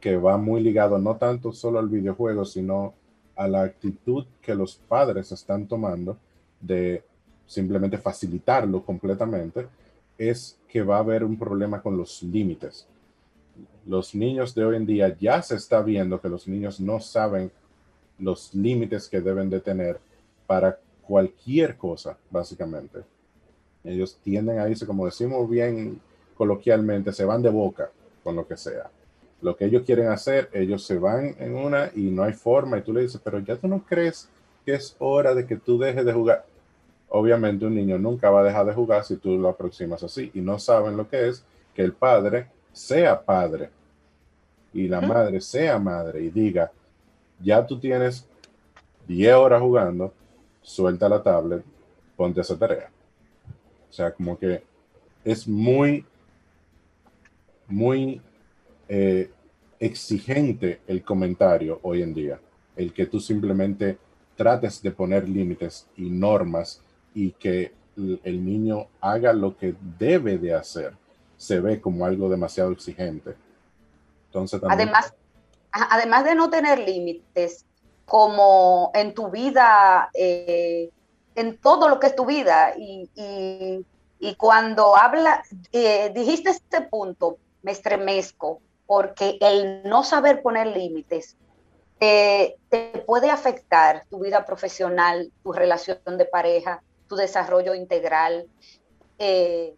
que 0.00 0.16
va 0.16 0.36
muy 0.36 0.62
ligado 0.62 0.98
no 0.98 1.16
tanto 1.16 1.52
solo 1.52 1.78
al 1.78 1.88
videojuego, 1.88 2.44
sino 2.44 2.94
a 3.36 3.48
la 3.48 3.62
actitud 3.62 4.26
que 4.42 4.54
los 4.54 4.76
padres 4.76 5.32
están 5.32 5.66
tomando 5.66 6.16
de 6.60 7.02
simplemente 7.46 7.98
facilitarlo 7.98 8.84
completamente, 8.84 9.66
es 10.18 10.58
que 10.68 10.82
va 10.82 10.96
a 10.96 11.00
haber 11.00 11.24
un 11.24 11.38
problema 11.38 11.80
con 11.80 11.96
los 11.96 12.22
límites. 12.22 12.86
Los 13.86 14.14
niños 14.14 14.54
de 14.54 14.64
hoy 14.64 14.76
en 14.76 14.86
día 14.86 15.16
ya 15.18 15.42
se 15.42 15.56
está 15.56 15.82
viendo 15.82 16.20
que 16.20 16.28
los 16.28 16.46
niños 16.46 16.80
no 16.80 17.00
saben 17.00 17.50
los 18.18 18.54
límites 18.54 19.08
que 19.08 19.20
deben 19.20 19.48
de 19.48 19.60
tener 19.60 19.98
para 20.46 20.78
cualquier 21.02 21.76
cosa, 21.76 22.18
básicamente. 22.30 23.00
Ellos 23.84 24.18
tienden 24.22 24.58
a 24.58 24.68
irse, 24.68 24.86
como 24.86 25.06
decimos 25.06 25.48
bien 25.48 26.00
coloquialmente, 26.36 27.12
se 27.12 27.24
van 27.24 27.42
de 27.42 27.50
boca 27.50 27.90
con 28.22 28.36
lo 28.36 28.46
que 28.46 28.56
sea. 28.56 28.90
Lo 29.40 29.56
que 29.56 29.66
ellos 29.66 29.84
quieren 29.84 30.08
hacer, 30.08 30.50
ellos 30.52 30.84
se 30.84 30.98
van 30.98 31.36
en 31.38 31.54
una 31.54 31.90
y 31.94 32.10
no 32.10 32.24
hay 32.24 32.32
forma 32.32 32.78
y 32.78 32.82
tú 32.82 32.92
le 32.92 33.02
dices, 33.02 33.20
pero 33.22 33.38
ya 33.38 33.56
tú 33.56 33.68
no 33.68 33.84
crees 33.86 34.28
que 34.64 34.74
es 34.74 34.96
hora 34.98 35.34
de 35.34 35.46
que 35.46 35.56
tú 35.56 35.78
dejes 35.78 36.04
de 36.04 36.12
jugar 36.12 36.44
obviamente 37.08 37.66
un 37.66 37.74
niño 37.74 37.98
nunca 37.98 38.30
va 38.30 38.40
a 38.40 38.44
dejar 38.44 38.66
de 38.66 38.74
jugar 38.74 39.04
si 39.04 39.16
tú 39.16 39.38
lo 39.38 39.48
aproximas 39.48 40.02
así 40.02 40.30
y 40.34 40.40
no 40.40 40.58
saben 40.58 40.96
lo 40.96 41.08
que 41.08 41.28
es 41.28 41.44
que 41.74 41.82
el 41.82 41.92
padre 41.92 42.48
sea 42.78 43.20
padre 43.20 43.70
y 44.72 44.86
la 44.86 45.00
madre 45.00 45.40
sea 45.40 45.78
madre 45.78 46.22
y 46.22 46.30
diga, 46.30 46.70
ya 47.40 47.66
tú 47.66 47.78
tienes 47.78 48.26
10 49.06 49.34
horas 49.34 49.60
jugando, 49.60 50.12
suelta 50.62 51.08
la 51.08 51.22
tablet, 51.22 51.64
ponte 52.16 52.40
esa 52.40 52.56
tarea. 52.56 52.90
O 53.88 53.92
sea, 53.92 54.12
como 54.12 54.38
que 54.38 54.62
es 55.24 55.48
muy, 55.48 56.04
muy 57.66 58.20
eh, 58.88 59.30
exigente 59.80 60.80
el 60.86 61.02
comentario 61.02 61.80
hoy 61.82 62.02
en 62.02 62.14
día, 62.14 62.38
el 62.76 62.92
que 62.92 63.06
tú 63.06 63.18
simplemente 63.18 63.98
trates 64.36 64.80
de 64.82 64.92
poner 64.92 65.28
límites 65.28 65.86
y 65.96 66.10
normas 66.10 66.80
y 67.14 67.32
que 67.32 67.72
el 67.96 68.44
niño 68.44 68.86
haga 69.00 69.32
lo 69.32 69.56
que 69.56 69.74
debe 69.98 70.38
de 70.38 70.54
hacer, 70.54 70.92
se 71.38 71.60
ve 71.60 71.80
como 71.80 72.04
algo 72.04 72.28
demasiado 72.28 72.72
exigente. 72.72 73.34
Entonces 74.26 74.60
Además, 74.68 75.14
además 75.72 76.24
de 76.24 76.34
no 76.34 76.50
tener 76.50 76.80
límites, 76.80 77.64
como 78.04 78.90
en 78.94 79.14
tu 79.14 79.30
vida, 79.30 80.10
eh, 80.14 80.90
en 81.34 81.58
todo 81.58 81.88
lo 81.88 82.00
que 82.00 82.08
es 82.08 82.16
tu 82.16 82.26
vida, 82.26 82.74
y, 82.76 83.08
cuando 84.36 84.96
habla, 84.96 85.42
eh, 85.72 86.10
dijiste 86.14 86.50
este 86.50 86.82
punto, 86.82 87.38
me 87.62 87.72
estremezco, 87.72 88.60
porque 88.86 89.38
el 89.40 89.82
no 89.84 90.02
saber 90.02 90.42
poner 90.42 90.66
límites 90.66 91.36
te 91.98 92.56
puede 93.06 93.30
afectar 93.30 94.04
tu 94.08 94.20
vida 94.20 94.44
profesional, 94.44 95.32
tu 95.42 95.52
relación 95.52 95.98
de 96.16 96.24
pareja, 96.24 96.82
tu 97.08 97.16
desarrollo 97.16 97.74
integral. 97.74 98.46
Eh, 99.18 99.74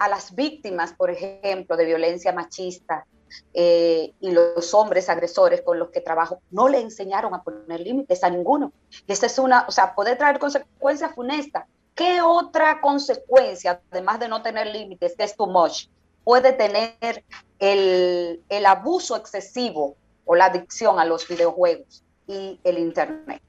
a 0.00 0.08
las 0.08 0.34
víctimas, 0.34 0.94
por 0.94 1.10
ejemplo, 1.10 1.76
de 1.76 1.84
violencia 1.84 2.32
machista 2.32 3.06
eh, 3.52 4.14
y 4.18 4.30
los 4.30 4.72
hombres 4.72 5.10
agresores 5.10 5.60
con 5.60 5.78
los 5.78 5.90
que 5.90 6.00
trabajo, 6.00 6.40
no 6.50 6.70
le 6.70 6.80
enseñaron 6.80 7.34
a 7.34 7.42
poner 7.42 7.80
límites 7.80 8.24
a 8.24 8.30
ninguno. 8.30 8.72
Y 9.06 9.12
esta 9.12 9.26
es 9.26 9.38
una, 9.38 9.66
o 9.68 9.70
sea, 9.70 9.94
puede 9.94 10.16
traer 10.16 10.38
consecuencias 10.38 11.14
funestas. 11.14 11.66
¿Qué 11.94 12.22
otra 12.22 12.80
consecuencia, 12.80 13.82
además 13.90 14.20
de 14.20 14.28
no 14.28 14.40
tener 14.40 14.68
límites, 14.68 15.14
que 15.16 15.24
es 15.24 15.36
too 15.36 15.46
much, 15.46 15.88
puede 16.24 16.54
tener 16.54 17.22
el, 17.58 18.42
el 18.48 18.66
abuso 18.66 19.16
excesivo 19.16 19.96
o 20.24 20.34
la 20.34 20.46
adicción 20.46 20.98
a 20.98 21.04
los 21.04 21.28
videojuegos 21.28 22.02
y 22.26 22.58
el 22.64 22.78
Internet? 22.78 23.42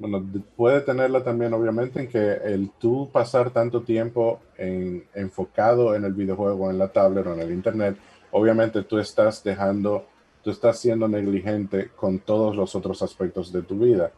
Bueno, 0.00 0.26
puede 0.56 0.80
tenerla 0.80 1.22
también 1.22 1.52
obviamente 1.52 2.00
en 2.00 2.08
que 2.08 2.32
el 2.32 2.70
tú 2.78 3.10
pasar 3.12 3.50
tanto 3.50 3.82
tiempo 3.82 4.40
en, 4.56 5.04
enfocado 5.14 5.94
en 5.94 6.04
el 6.04 6.14
videojuego, 6.14 6.70
en 6.70 6.78
la 6.78 6.88
tablet 6.88 7.26
o 7.26 7.34
en 7.34 7.40
el 7.40 7.52
internet, 7.52 7.98
obviamente 8.30 8.82
tú 8.82 8.98
estás 8.98 9.44
dejando, 9.44 10.06
tú 10.42 10.50
estás 10.50 10.78
siendo 10.78 11.06
negligente 11.06 11.90
con 11.94 12.18
todos 12.18 12.56
los 12.56 12.74
otros 12.74 13.02
aspectos 13.02 13.52
de 13.52 13.60
tu 13.60 13.78
vida. 13.78 14.10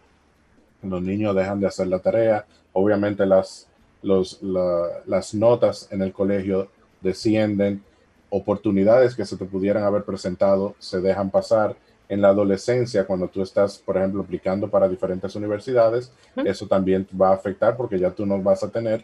Los 0.82 1.02
niños 1.02 1.34
dejan 1.34 1.58
de 1.58 1.66
hacer 1.66 1.88
la 1.88 1.98
tarea, 1.98 2.46
obviamente 2.72 3.26
las, 3.26 3.68
los, 4.02 4.40
las 4.40 5.34
notas 5.34 5.88
en 5.90 6.02
el 6.02 6.12
colegio 6.12 6.68
descienden, 7.00 7.82
oportunidades 8.30 9.16
que 9.16 9.26
se 9.26 9.36
te 9.36 9.46
pudieran 9.46 9.82
haber 9.82 10.04
presentado 10.04 10.76
se 10.78 11.00
dejan 11.00 11.30
pasar 11.30 11.74
en 12.12 12.20
la 12.20 12.28
adolescencia, 12.28 13.06
cuando 13.06 13.26
tú 13.26 13.40
estás, 13.40 13.78
por 13.78 13.96
ejemplo, 13.96 14.20
aplicando 14.20 14.68
para 14.68 14.86
diferentes 14.86 15.34
universidades, 15.34 16.12
eso 16.44 16.66
también 16.66 17.08
va 17.18 17.30
a 17.30 17.34
afectar 17.34 17.74
porque 17.74 17.98
ya 17.98 18.10
tú 18.10 18.26
no 18.26 18.38
vas 18.42 18.62
a 18.62 18.68
tener 18.68 19.02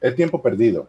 el 0.00 0.14
tiempo 0.14 0.40
perdido. 0.40 0.86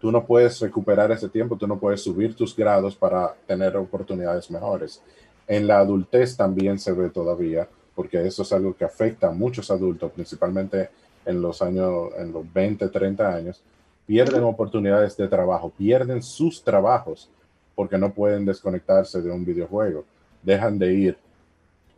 Tú 0.00 0.10
no 0.10 0.24
puedes 0.24 0.58
recuperar 0.58 1.12
ese 1.12 1.28
tiempo, 1.28 1.58
tú 1.58 1.66
no 1.66 1.78
puedes 1.78 2.00
subir 2.00 2.34
tus 2.34 2.56
grados 2.56 2.96
para 2.96 3.34
tener 3.46 3.76
oportunidades 3.76 4.50
mejores. 4.50 5.02
En 5.46 5.66
la 5.66 5.80
adultez 5.80 6.34
también 6.34 6.78
se 6.78 6.92
ve 6.92 7.10
todavía, 7.10 7.68
porque 7.94 8.26
eso 8.26 8.40
es 8.40 8.50
algo 8.50 8.74
que 8.74 8.86
afecta 8.86 9.28
a 9.28 9.32
muchos 9.32 9.70
adultos, 9.70 10.10
principalmente 10.12 10.88
en 11.26 11.42
los 11.42 11.60
años, 11.60 12.08
en 12.16 12.32
los 12.32 12.50
20, 12.50 12.88
30 12.88 13.28
años, 13.28 13.60
pierden 14.06 14.44
oportunidades 14.44 15.14
de 15.14 15.28
trabajo, 15.28 15.70
pierden 15.76 16.22
sus 16.22 16.64
trabajos 16.64 17.28
porque 17.74 17.98
no 17.98 18.14
pueden 18.14 18.46
desconectarse 18.46 19.20
de 19.20 19.30
un 19.30 19.44
videojuego 19.44 20.06
dejan 20.42 20.78
de 20.78 20.94
ir. 20.94 21.16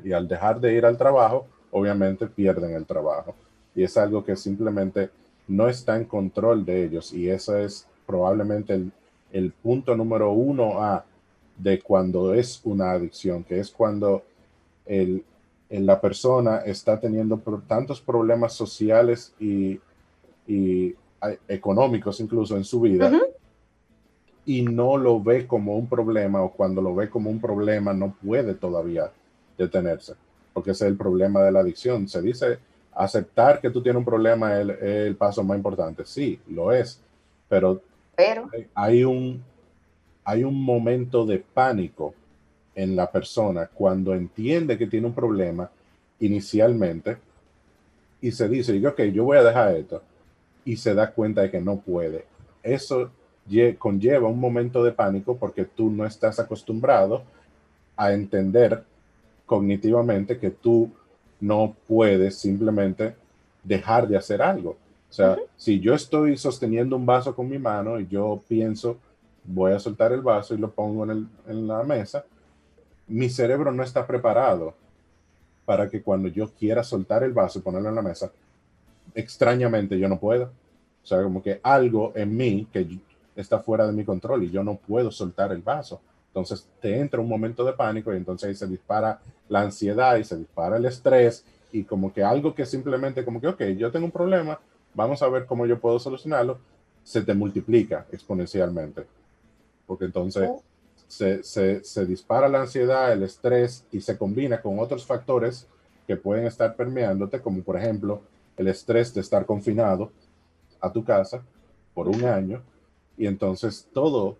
Y 0.02 0.12
al 0.12 0.26
dejar 0.26 0.61
de 0.61 0.74
ir 0.74 0.85
al 0.85 0.96
trabajo, 0.96 1.46
obviamente 1.70 2.26
pierden 2.26 2.74
el 2.74 2.87
trabajo. 2.87 3.35
Y 3.74 3.83
es 3.83 3.96
algo 3.96 4.24
que 4.24 4.37
simplemente 4.37 5.11
no 5.48 5.68
está 5.68 5.96
en 5.96 6.05
control 6.05 6.64
de 6.64 6.85
ellos. 6.85 7.12
Y 7.12 7.28
ese 7.28 7.64
es 7.64 7.87
probablemente 8.07 8.81
el, 9.33 9.52
punto 9.52 9.96
número 9.96 10.33
uno 10.33 10.83
A 10.83 11.05
de 11.57 11.81
cuando 11.81 12.35
es 12.35 12.61
una 12.64 12.92
adicción, 12.92 13.44
que 13.44 13.61
es 13.61 13.70
cuando 13.70 14.22
el, 14.87 15.24
la 15.70 16.00
persona 16.00 16.59
está 16.59 16.98
teniendo 16.98 17.40
tantos 17.66 18.00
problemas 18.00 18.52
sociales 18.52 19.33
y, 19.38 19.81
económicos 21.48 22.18
incluso 22.20 22.57
en 22.57 22.64
su 22.64 22.81
vida, 22.81 23.11
y 24.44 24.62
no 24.62 24.96
lo 24.96 25.22
ve 25.22 25.46
como 25.46 25.76
un 25.76 25.88
problema 25.88 26.42
o 26.42 26.52
cuando 26.52 26.83
lo 26.83 26.94
ve 26.94 27.09
como 27.09 27.31
un 27.31 27.40
problema 27.40 27.92
no 27.92 28.14
puede 28.22 28.55
todavía 28.55 29.11
detenerse, 29.57 30.14
porque 30.52 30.72
ese 30.72 30.85
es 30.85 30.90
el 30.90 30.96
problema 30.96 31.42
de 31.42 31.52
la 31.52 31.61
adicción. 31.61 32.09
Se 32.09 32.20
dice 32.20 32.59
aceptar 32.94 33.61
que 33.61 33.70
tú 33.70 33.83
tienes 33.83 33.98
un 33.98 34.05
problema 34.05 34.61
es 34.61 34.68
el, 34.81 35.16
paso 35.16 35.44
más 35.44 35.57
importante. 35.57 36.05
Sí, 36.05 36.40
lo 36.48 36.72
es, 36.72 37.00
pero, 37.48 37.81
pero, 38.16 38.48
Hay, 38.74 39.05
un, 39.05 39.42
hay 40.24 40.44
un 40.44 40.62
momento 40.62 41.24
de 41.24 41.38
pánico 41.38 42.14
en 42.74 42.96
la 42.96 43.11
persona 43.11 43.68
cuando 43.72 44.14
entiende 44.14 44.78
que 44.78 44.87
tiene 44.87 45.07
un 45.07 45.14
problema 45.14 45.70
inicialmente 46.20 47.18
y 48.20 48.31
se 48.33 48.48
dice, 48.48 48.87
ok, 48.87 49.02
yo 49.12 49.24
voy 49.24 49.38
a 49.38 49.42
dejar 49.42 49.76
esto 49.76 50.02
y 50.64 50.76
se 50.76 50.94
da 50.94 51.11
cuenta 51.11 51.42
de 51.42 51.50
que 51.50 51.61
no 51.61 51.76
puede. 51.78 52.24
Eso 52.62 53.11
conlleva 53.78 54.28
un 54.28 54.40
momento 54.40 54.83
de 54.85 54.92
pánico 54.92 55.37
porque 55.37 55.64
tú 55.64 55.90
no 55.90 56.07
estás 56.07 56.38
acostumbrado 56.38 57.22
a 57.96 58.12
entender 58.12 58.83
cognitivamente 59.46 60.38
que 60.38 60.50
tú 60.50 60.90
no 61.40 61.74
puedes 61.87 62.37
simplemente 62.37 63.14
dejar 63.62 64.09
de 64.09 64.16
hacer 64.16 64.40
algo. 64.40 64.70
O 65.11 65.12
sea, 65.12 65.37
si 65.57 65.78
yo 65.78 65.94
estoy 65.94 66.38
sosteniendo 66.38 66.96
un 66.96 67.05
vaso 67.05 67.35
con 67.35 67.48
mi 67.48 67.59
mano 67.59 68.00
y 68.00 68.07
yo 68.07 68.42
pienso, 68.48 68.96
voy 69.44 69.72
a 69.72 69.78
soltar 69.78 70.12
el 70.12 70.22
vaso 70.22 70.55
y 70.55 70.59
lo 70.59 70.70
pongo 70.70 71.05
en, 71.11 71.28
en 71.46 71.66
la 71.66 71.83
mesa, 71.83 72.24
mi 73.09 73.28
cerebro 73.28 73.72
no 73.72 73.83
está 73.83 74.07
preparado 74.07 74.74
para 75.64 75.90
que 75.90 76.00
cuando 76.00 76.28
yo 76.28 76.48
quiera 76.48 76.83
soltar 76.83 77.22
el 77.22 77.33
vaso 77.33 77.59
y 77.59 77.62
ponerlo 77.62 77.90
en 77.90 77.94
la 77.94 78.02
mesa, 78.02 78.33
extrañamente 79.14 79.98
yo 79.98 80.09
no 80.09 80.18
puedo. 80.18 80.44
O 81.02 81.07
sea, 81.07 81.22
como 81.22 81.42
que 81.42 81.61
algo 81.62 82.12
en 82.14 82.37
mí 82.37 82.66
que 82.72 82.98
está 83.36 83.58
fuera 83.58 83.86
de 83.86 83.92
mi 83.92 84.04
control 84.04 84.44
y 84.44 84.50
yo 84.50 84.62
no 84.62 84.76
puedo 84.76 85.10
soltar 85.10 85.52
el 85.52 85.62
vaso. 85.62 86.00
Entonces 86.28 86.66
te 86.80 86.98
entra 86.98 87.20
un 87.20 87.28
momento 87.28 87.64
de 87.64 87.72
pánico 87.72 88.12
y 88.12 88.16
entonces 88.16 88.48
ahí 88.48 88.54
se 88.54 88.66
dispara 88.66 89.20
la 89.48 89.60
ansiedad 89.60 90.16
y 90.16 90.24
se 90.24 90.36
dispara 90.36 90.76
el 90.76 90.86
estrés 90.86 91.44
y 91.72 91.84
como 91.84 92.12
que 92.12 92.22
algo 92.22 92.54
que 92.54 92.64
simplemente 92.64 93.24
como 93.24 93.40
que, 93.40 93.48
ok, 93.48 93.62
yo 93.76 93.90
tengo 93.90 94.06
un 94.06 94.12
problema, 94.12 94.58
vamos 94.94 95.22
a 95.22 95.28
ver 95.28 95.46
cómo 95.46 95.66
yo 95.66 95.78
puedo 95.78 95.98
solucionarlo, 95.98 96.58
se 97.02 97.22
te 97.22 97.34
multiplica 97.34 98.06
exponencialmente. 98.12 99.04
Porque 99.86 100.06
entonces 100.06 100.48
oh. 100.50 100.62
se, 101.06 101.42
se, 101.42 101.84
se 101.84 102.06
dispara 102.06 102.48
la 102.48 102.62
ansiedad, 102.62 103.12
el 103.12 103.22
estrés 103.22 103.84
y 103.92 104.00
se 104.00 104.16
combina 104.16 104.60
con 104.60 104.78
otros 104.78 105.04
factores 105.04 105.66
que 106.06 106.16
pueden 106.16 106.46
estar 106.46 106.76
permeándote, 106.76 107.40
como 107.40 107.62
por 107.62 107.76
ejemplo 107.76 108.22
el 108.56 108.68
estrés 108.68 109.12
de 109.14 109.20
estar 109.20 109.46
confinado 109.46 110.10
a 110.80 110.92
tu 110.92 111.04
casa 111.04 111.42
por 111.94 112.08
un 112.08 112.24
año 112.24 112.62
y 113.16 113.27
entonces 113.27 113.88
todo 113.92 114.37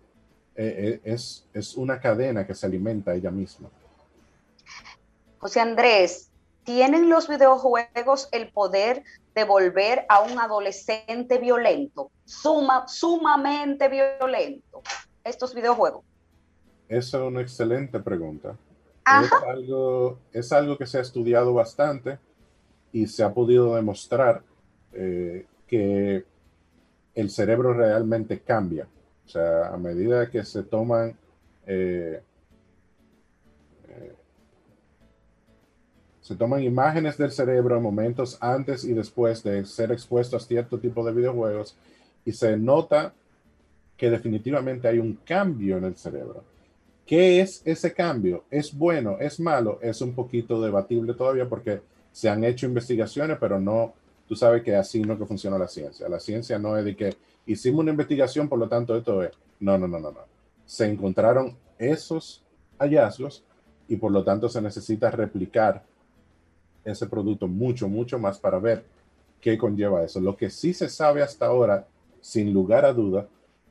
eh, 0.55 0.99
eh, 1.03 1.11
es, 1.11 1.47
es 1.53 1.75
una 1.75 1.99
cadena 1.99 2.45
que 2.45 2.53
se 2.53 2.65
alimenta 2.65 3.13
ella 3.13 3.31
misma. 3.31 3.69
José 5.39 5.59
Andrés, 5.59 6.29
¿tienen 6.63 7.09
los 7.09 7.27
videojuegos 7.27 8.29
el 8.31 8.49
poder 8.51 9.03
de 9.35 9.43
volver 9.43 10.05
a 10.09 10.21
un 10.21 10.39
adolescente 10.39 11.37
violento, 11.37 12.11
suma, 12.23 12.87
sumamente 12.87 13.89
violento, 13.89 14.81
estos 15.23 15.53
videojuegos? 15.53 16.03
Esa 16.87 17.17
es 17.17 17.23
una 17.23 17.41
excelente 17.41 17.99
pregunta. 17.99 18.55
Es 19.05 19.31
algo, 19.47 20.19
es 20.31 20.51
algo 20.53 20.77
que 20.77 20.85
se 20.85 20.97
ha 20.97 21.01
estudiado 21.01 21.53
bastante 21.53 22.19
y 22.93 23.07
se 23.07 23.23
ha 23.23 23.33
podido 23.33 23.75
demostrar 23.75 24.43
eh, 24.93 25.45
que 25.67 26.25
el 27.15 27.29
cerebro 27.29 27.73
realmente 27.73 28.39
cambia. 28.39 28.87
O 29.25 29.29
sea, 29.29 29.67
a 29.67 29.77
medida 29.77 30.29
que 30.29 30.43
se 30.43 30.63
toman 30.63 31.15
eh, 31.65 32.21
eh, 33.87 34.13
se 36.23 36.35
toman 36.35 36.63
imágenes 36.63 37.17
del 37.17 37.31
cerebro 37.31 37.75
en 37.75 37.83
momentos 37.83 38.37
antes 38.39 38.85
y 38.85 38.93
después 38.93 39.43
de 39.43 39.65
ser 39.65 39.91
expuesto 39.91 40.37
a 40.37 40.39
cierto 40.39 40.79
tipo 40.79 41.05
de 41.05 41.13
videojuegos 41.13 41.75
y 42.23 42.31
se 42.31 42.55
nota 42.55 43.13
que 43.97 44.09
definitivamente 44.09 44.87
hay 44.87 44.99
un 44.99 45.19
cambio 45.25 45.77
en 45.77 45.83
el 45.83 45.97
cerebro. 45.97 46.43
¿Qué 47.05 47.41
es 47.41 47.61
ese 47.65 47.93
cambio? 47.93 48.45
¿Es 48.49 48.73
bueno? 48.73 49.17
¿Es 49.19 49.39
malo? 49.39 49.79
Es 49.81 50.01
un 50.01 50.15
poquito 50.15 50.61
debatible 50.61 51.13
todavía 51.13 51.47
porque 51.47 51.81
se 52.13 52.29
han 52.29 52.45
hecho 52.45 52.65
investigaciones, 52.67 53.37
pero 53.37 53.59
no, 53.59 53.93
tú 54.33 54.37
sabes 54.39 54.63
que 54.63 54.75
así 54.75 54.99
no 54.99 55.15
que 55.15 55.27
funciona 55.27 55.59
la 55.59 55.67
ciencia. 55.67 56.09
La 56.09 56.19
ciencia 56.19 56.57
no 56.57 56.75
es 56.75 56.83
de 56.83 56.95
que 56.95 57.15
hicimos 57.45 57.81
una 57.81 57.91
investigación, 57.91 58.49
por 58.49 58.57
lo 58.57 58.67
tanto 58.67 58.97
esto 58.97 59.21
es. 59.21 59.31
No, 59.59 59.77
no, 59.77 59.87
no, 59.87 59.99
no, 59.99 60.09
no. 60.09 60.21
Se 60.65 60.87
encontraron 60.87 61.55
esos 61.77 62.43
hallazgos 62.79 63.43
y 63.87 63.95
por 63.97 64.11
lo 64.11 64.23
tanto 64.23 64.49
se 64.49 64.59
necesita 64.59 65.11
replicar 65.11 65.83
ese 66.83 67.05
producto 67.05 67.47
mucho, 67.47 67.87
mucho 67.87 68.17
más 68.17 68.39
para 68.39 68.57
ver 68.57 68.83
qué 69.39 69.55
conlleva 69.55 70.03
eso. 70.03 70.19
Lo 70.19 70.35
que 70.35 70.49
sí 70.49 70.73
se 70.73 70.89
sabe 70.89 71.21
hasta 71.21 71.45
ahora, 71.45 71.85
sin 72.19 72.51
lugar 72.51 72.83
a 72.85 72.91
duda, 72.91 73.27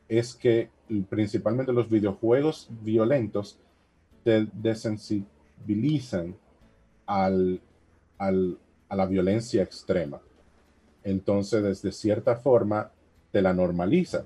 es 0.09 0.33
que 0.33 0.71
principalmente 1.11 1.73
los 1.73 1.91
videojuegos 1.91 2.69
violentos 2.85 3.59
te 4.23 4.47
desensibilizan 4.53 6.37
al, 7.05 7.61
al, 8.17 8.59
a 8.89 8.95
la 8.95 9.07
violencia 9.07 9.65
extrema. 9.65 10.21
Entonces, 11.05 11.63
desde 11.63 11.93
cierta 11.93 12.37
forma, 12.37 12.91
te 13.31 13.43
la 13.43 13.53
normaliza. 13.53 14.25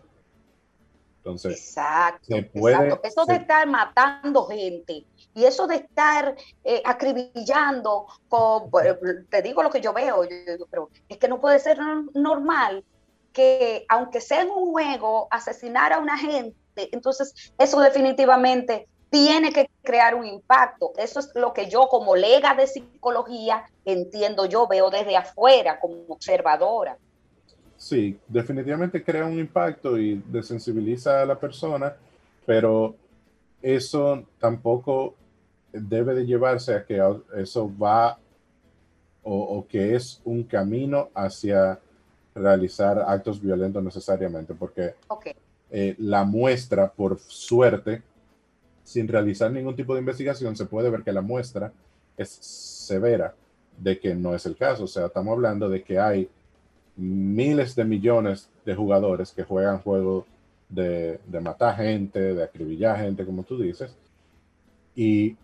Entonces, 1.19 1.57
exacto, 1.59 2.37
Eso 3.03 3.25
de 3.27 3.35
estar 3.35 3.67
matando 3.67 4.47
gente 4.47 5.05
y 5.35 5.45
eso 5.45 5.67
de 5.67 5.77
estar 5.77 6.37
eh, 6.63 6.81
acribillando, 6.85 8.07
con, 8.29 8.71
te 9.29 9.43
digo 9.43 9.65
lo 9.65 9.71
que 9.71 9.81
yo 9.81 9.93
veo, 9.93 10.23
pero 10.71 10.89
es 11.09 11.19
que 11.19 11.27
no 11.27 11.41
puede 11.41 11.59
ser 11.59 11.79
normal 12.15 12.85
que 13.33 13.85
aunque 13.89 14.21
sea 14.21 14.43
en 14.43 14.51
un 14.51 14.71
juego, 14.71 15.27
asesinar 15.33 15.93
a 15.93 15.99
una 15.99 16.17
gente, 16.17 16.57
entonces 16.93 17.53
eso 17.59 17.81
definitivamente 17.81 18.89
tiene 19.11 19.53
que 19.53 19.69
crear 19.83 20.15
un 20.15 20.27
impacto. 20.27 20.93
Eso 20.97 21.21
es 21.21 21.31
lo 21.35 21.53
que 21.53 21.69
yo 21.69 21.89
como 21.89 22.17
lega 22.17 22.55
de 22.55 22.67
psicología 22.67 23.65
entiendo, 23.85 24.47
yo 24.47 24.67
veo 24.67 24.91
desde 24.91 25.17
afuera 25.17 25.79
como 25.81 26.05
observadora. 26.09 26.97
Sí, 27.77 28.19
definitivamente 28.27 29.05
crea 29.05 29.27
un 29.27 29.39
impacto 29.39 29.99
y 29.99 30.23
desensibiliza 30.27 31.23
a 31.23 31.27
la 31.27 31.39
persona, 31.39 31.95
pero 32.47 32.97
eso 33.61 34.25
tampoco 34.39 35.15
debe 35.73 36.15
de 36.15 36.25
llevarse 36.25 36.75
a 36.75 36.85
que 36.85 37.01
eso 37.37 37.71
va 37.77 38.19
o 39.29 39.67
que 39.69 39.97
es 39.97 40.21
un 40.25 40.45
camino 40.45 41.09
hacia 41.13 41.81
realizar 42.37 42.99
actos 43.07 43.41
violentos 43.41 43.83
necesariamente, 43.83 44.55
porque 44.55 44.95
eh, 45.71 45.95
la 45.99 46.25
muestra, 46.25 46.91
por 46.91 47.19
suerte, 47.19 48.03
sin 48.87 49.09
realizar 49.09 49.51
ningún 49.51 49.75
tipo 49.75 49.95
de 49.95 50.01
investigación, 50.01 50.57
se 50.57 50.67
puede 50.67 50.89
ver 50.91 51.03
que 51.03 51.13
la 51.13 51.21
muestra 51.21 51.73
es 52.17 52.31
severa 52.31 53.35
de 53.77 53.99
que 53.99 54.15
no 54.15 54.35
es 54.35 54.47
el 54.47 54.57
caso. 54.57 54.85
O 54.85 54.87
sea, 54.87 55.07
estamos 55.07 55.33
hablando 55.33 55.69
de 55.69 55.83
que 55.83 55.99
hay 55.99 56.29
miles 56.97 57.75
de 57.75 57.85
millones 57.85 58.49
de 58.65 58.75
jugadores 58.75 59.33
que 59.33 59.43
juegan 59.43 59.81
juegos 59.81 60.25
de, 60.69 61.19
matar 61.43 61.77
gente, 61.77 62.35
de 62.35 62.43
acribillar 62.43 62.99
gente, 62.99 63.27
como 63.27 63.43
tú 63.43 63.59
dices, 63.59 63.95
y 64.95 65.37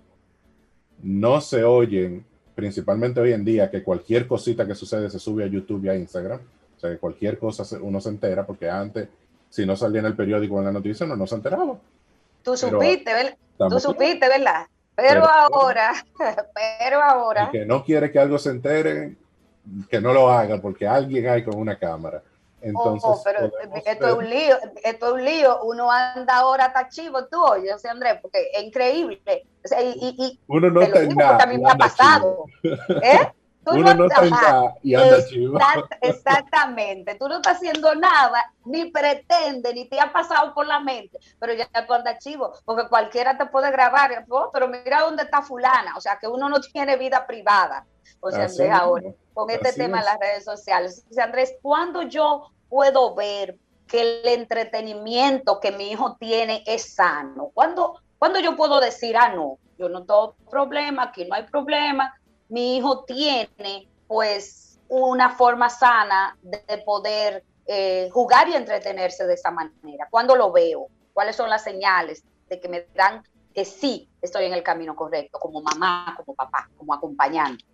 no 1.03 1.41
se 1.41 1.65
oyen, 1.65 2.25
principalmente 2.55 3.21
hoy 3.21 3.33
en 3.33 3.45
día, 3.45 3.71
que 3.71 3.83
cualquier 3.83 4.27
cosita 4.27 4.67
que 4.67 4.75
sucede 4.75 5.11
se 5.11 5.19
sube 5.19 5.45
a 5.45 5.49
YouTube 5.49 5.85
y 5.85 5.89
a 5.89 5.97
Instagram 5.97 6.41
sea, 6.83 6.99
cualquier 6.99 7.39
cosa 7.39 7.65
uno 7.81 8.01
se 8.01 8.09
entera, 8.09 8.45
porque 8.45 8.69
antes, 8.69 9.09
si 9.49 9.65
no 9.65 9.77
salía 9.77 10.01
en 10.01 10.07
el 10.07 10.17
periódico 10.17 10.57
o 10.57 10.59
en 10.59 10.67
la 10.67 10.73
noticia, 10.73 11.07
no, 11.07 11.17
no 11.17 11.27
se 11.27 11.37
enteraba. 11.37 11.79
Tú 12.43 12.57
supiste, 12.57 13.13
¿verdad? 13.13 13.37
Tú 13.69 13.81
supiste, 13.81 14.29
¿verdad? 14.29 14.67
Pero, 14.95 15.25
ahora, 15.25 15.93
pero 16.79 17.03
ahora. 17.03 17.49
Y 17.49 17.59
que 17.59 17.67
no 17.67 17.85
quiere 17.85 18.11
que 18.11 18.19
algo 18.19 18.39
se 18.39 18.51
entere, 18.51 19.17
que 19.89 20.01
no 20.01 20.13
lo 20.13 20.31
haga, 20.31 20.61
porque 20.61 20.87
alguien 20.87 21.29
hay 21.29 21.45
con 21.45 21.57
una 21.57 21.79
cámara. 21.79 22.23
Entonces, 22.61 23.11
pero 23.25 23.51
esto 23.85 24.07
es 24.07 24.15
un 24.15 24.31
lío, 24.31 24.57
esto 24.85 25.07
es 25.07 25.13
un 25.13 25.25
lío. 25.25 25.63
Uno 25.65 25.91
anda 25.91 26.37
ahora 26.37 26.67
hasta 26.67 26.89
chivo, 26.89 27.27
tú 27.27 27.43
oye, 27.43 27.73
José 27.73 27.89
Andrés, 27.89 28.19
porque 28.23 28.51
es 28.55 28.63
increíble. 28.63 29.21
y, 29.27 30.17
y, 30.19 30.41
uno 30.47 30.71
no 30.71 30.83
está 30.83 31.03
en 31.03 31.17
nada. 31.17 31.45
me 31.47 31.61
ha 31.69 31.75
pasado. 31.75 32.45
¿Eh? 32.63 33.33
Uno 33.65 33.95
no, 33.95 34.07
está 34.07 34.75
y 34.83 34.95
anda. 34.95 35.19
Exactamente. 36.01 37.15
Tú 37.15 37.29
no 37.29 37.37
estás 37.37 37.59
haciendo 37.59 37.95
nada, 37.95 38.53
ni 38.65 38.87
pretende, 38.87 39.73
ni 39.73 39.89
te 39.89 40.01
ha 40.01 40.13
pasado 40.13 40.53
por 40.53 40.67
la 40.67 40.81
mente, 40.81 41.19
pero 41.39 41.53
ya 41.55 41.69
tú 41.87 41.93
andas 41.93 42.19
chivo, 42.19 42.53
porque 42.65 42.89
cualquiera 42.89 43.39
te 43.39 43.47
puede 43.47 43.71
grabar, 43.71 44.25
oh, 44.29 44.51
pero 44.53 44.67
mira 44.69 45.03
dónde 45.03 45.23
está 45.23 45.43
fulana, 45.43 45.97
o 45.97 46.01
sea, 46.01 46.19
que 46.19 46.27
uno 46.27 46.49
no 46.49 46.61
tiene 46.61 46.97
vida 46.97 47.27
privada. 47.27 47.87
O 48.21 48.31
sea, 48.31 48.45
Andrés, 48.45 48.71
ahora, 48.71 49.11
con 49.33 49.51
este 49.51 49.73
tema 49.73 49.99
en 49.99 50.05
las 50.05 50.19
redes 50.19 50.45
sociales. 50.45 51.05
O 51.11 51.15
sea, 51.15 51.25
Andrés, 51.25 51.55
¿cuándo 51.63 52.03
yo 52.03 52.51
puedo 52.69 53.15
ver 53.15 53.57
que 53.87 54.01
el 54.01 54.29
entretenimiento 54.29 55.61
que 55.61 55.73
mi 55.73 55.91
hijo 55.91 56.17
tiene 56.19 56.63
es 56.67 56.95
sano? 56.95 57.51
¿Cuándo, 57.55 58.01
¿cuándo 58.19 58.41
yo 58.41 58.57
puedo 58.57 58.81
decir, 58.81 59.17
ah, 59.17 59.33
no, 59.35 59.59
yo 59.79 59.89
no 59.89 60.05
tengo 60.05 60.35
problema, 60.51 61.05
aquí 61.05 61.25
no 61.25 61.35
hay 61.35 61.45
problema, 61.45 62.15
mi 62.53 62.77
hijo 62.77 63.05
tiene 63.05 63.89
pues 64.07 64.79
una 64.89 65.31
forma 65.31 65.71
sana 65.71 66.37
de 66.43 66.79
poder 66.85 67.43
eh, 67.67 68.11
jugar 68.13 68.47
y 68.49 68.53
entretenerse 68.53 69.27
de 69.27 69.35
esa 69.35 69.51
manera. 69.51 70.07
¿Cuándo 70.11 70.37
lo 70.37 70.53
veo? 70.53 70.89
¿Cuáles 71.15 71.35
son 71.35 71.49
las 71.49 71.65
señales 71.65 72.23
de 72.51 72.61
que 72.61 72.69
me 72.69 72.87
dan 72.95 73.23
que 73.55 73.65
sí 73.65 74.07
estoy 74.21 74.45
en 74.45 74.53
el 74.53 74.63
camino 74.63 74.95
correcto, 74.95 75.39
como 75.39 75.63
mamá, 75.63 76.15
como 76.19 76.35
papá, 76.35 76.69
como 76.77 76.93
acompañante? 76.93 77.65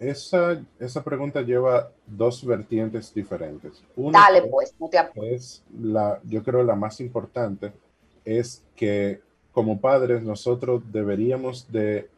Esa, 0.00 0.60
esa 0.80 1.04
pregunta 1.04 1.40
lleva 1.42 1.92
dos 2.04 2.44
vertientes 2.44 3.14
diferentes. 3.14 3.80
Una 3.94 4.22
Dale, 4.22 4.42
pues, 4.42 4.74
no 4.80 4.88
te 4.88 4.98
es 5.34 5.62
la, 5.80 6.18
yo 6.24 6.42
creo 6.42 6.64
la 6.64 6.74
más 6.74 6.98
importante 7.00 7.72
es 8.24 8.64
que 8.74 9.20
como 9.52 9.80
padres 9.80 10.24
nosotros 10.24 10.82
deberíamos 10.90 11.70
de 11.70 12.08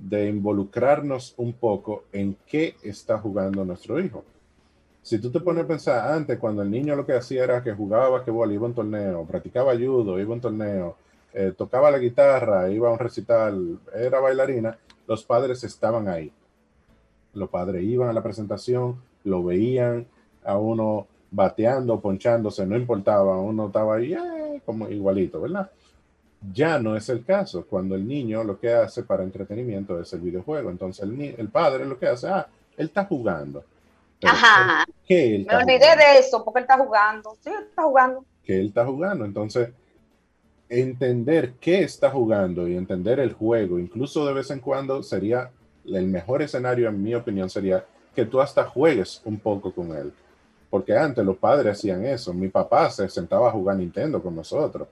de 0.00 0.28
involucrarnos 0.28 1.34
un 1.36 1.52
poco 1.52 2.04
en 2.12 2.36
qué 2.46 2.74
está 2.82 3.18
jugando 3.18 3.64
nuestro 3.64 4.00
hijo. 4.00 4.24
Si 5.02 5.18
tú 5.18 5.30
te 5.30 5.40
pones 5.40 5.64
a 5.64 5.68
pensar 5.68 6.12
antes, 6.12 6.38
cuando 6.38 6.62
el 6.62 6.70
niño 6.70 6.96
lo 6.96 7.06
que 7.06 7.14
hacía 7.14 7.44
era 7.44 7.62
que 7.62 7.72
jugaba 7.72 8.08
basquetbol, 8.08 8.52
iba 8.52 8.64
a 8.64 8.68
un 8.68 8.74
torneo, 8.74 9.24
practicaba 9.24 9.74
judo, 9.74 10.18
iba 10.18 10.30
a 10.30 10.34
un 10.34 10.40
torneo, 10.40 10.96
eh, 11.32 11.52
tocaba 11.56 11.90
la 11.90 11.98
guitarra, 11.98 12.70
iba 12.70 12.88
a 12.88 12.92
un 12.92 12.98
recital, 12.98 13.78
era 13.94 14.20
bailarina, 14.20 14.76
los 15.06 15.24
padres 15.24 15.64
estaban 15.64 16.08
ahí. 16.08 16.32
Los 17.34 17.48
padres 17.48 17.82
iban 17.84 18.08
a 18.08 18.12
la 18.12 18.22
presentación, 18.22 18.96
lo 19.24 19.44
veían 19.44 20.06
a 20.44 20.56
uno 20.56 21.06
bateando, 21.30 22.00
ponchándose, 22.00 22.66
no 22.66 22.76
importaba, 22.76 23.38
uno 23.38 23.66
estaba 23.66 23.96
ahí 23.96 24.14
eh, 24.14 24.62
como 24.64 24.88
igualito, 24.88 25.40
¿verdad? 25.40 25.70
Ya 26.52 26.78
no 26.78 26.96
es 26.96 27.08
el 27.08 27.24
caso. 27.24 27.66
Cuando 27.66 27.94
el 27.94 28.06
niño 28.06 28.44
lo 28.44 28.58
que 28.58 28.72
hace 28.72 29.02
para 29.02 29.22
entretenimiento 29.22 30.00
es 30.00 30.12
el 30.12 30.20
videojuego. 30.20 30.70
Entonces 30.70 31.04
el, 31.04 31.20
el 31.36 31.48
padre 31.48 31.84
lo 31.84 31.98
que 31.98 32.06
hace, 32.06 32.28
ah, 32.28 32.46
él 32.76 32.86
está 32.86 33.04
jugando. 33.04 33.64
Ajá. 34.22 34.84
¿qué 35.06 35.44
Me 35.48 35.56
olvidé 35.56 35.96
de 35.96 36.18
eso 36.18 36.44
porque 36.44 36.60
él 36.60 36.64
está 36.64 36.78
jugando. 36.78 37.36
Sí, 37.40 37.50
él 37.50 37.66
está 37.68 37.82
jugando. 37.82 38.24
Que 38.44 38.60
él 38.60 38.66
está 38.66 38.86
jugando. 38.86 39.24
Entonces, 39.24 39.70
entender 40.68 41.54
qué 41.60 41.82
está 41.82 42.10
jugando 42.10 42.68
y 42.68 42.76
entender 42.76 43.20
el 43.20 43.32
juego, 43.32 43.78
incluso 43.78 44.24
de 44.26 44.34
vez 44.34 44.50
en 44.50 44.60
cuando, 44.60 45.02
sería 45.02 45.50
el 45.84 46.06
mejor 46.06 46.42
escenario, 46.42 46.88
en 46.88 47.02
mi 47.02 47.14
opinión, 47.14 47.50
sería 47.50 47.84
que 48.14 48.24
tú 48.24 48.40
hasta 48.40 48.64
juegues 48.64 49.20
un 49.24 49.38
poco 49.38 49.72
con 49.72 49.94
él. 49.96 50.12
Porque 50.68 50.96
antes 50.96 51.24
los 51.24 51.36
padres 51.36 51.72
hacían 51.72 52.04
eso. 52.04 52.32
Mi 52.32 52.48
papá 52.48 52.90
se 52.90 53.08
sentaba 53.08 53.48
a 53.48 53.52
jugar 53.52 53.76
Nintendo 53.76 54.22
con 54.22 54.36
nosotros. 54.36 54.86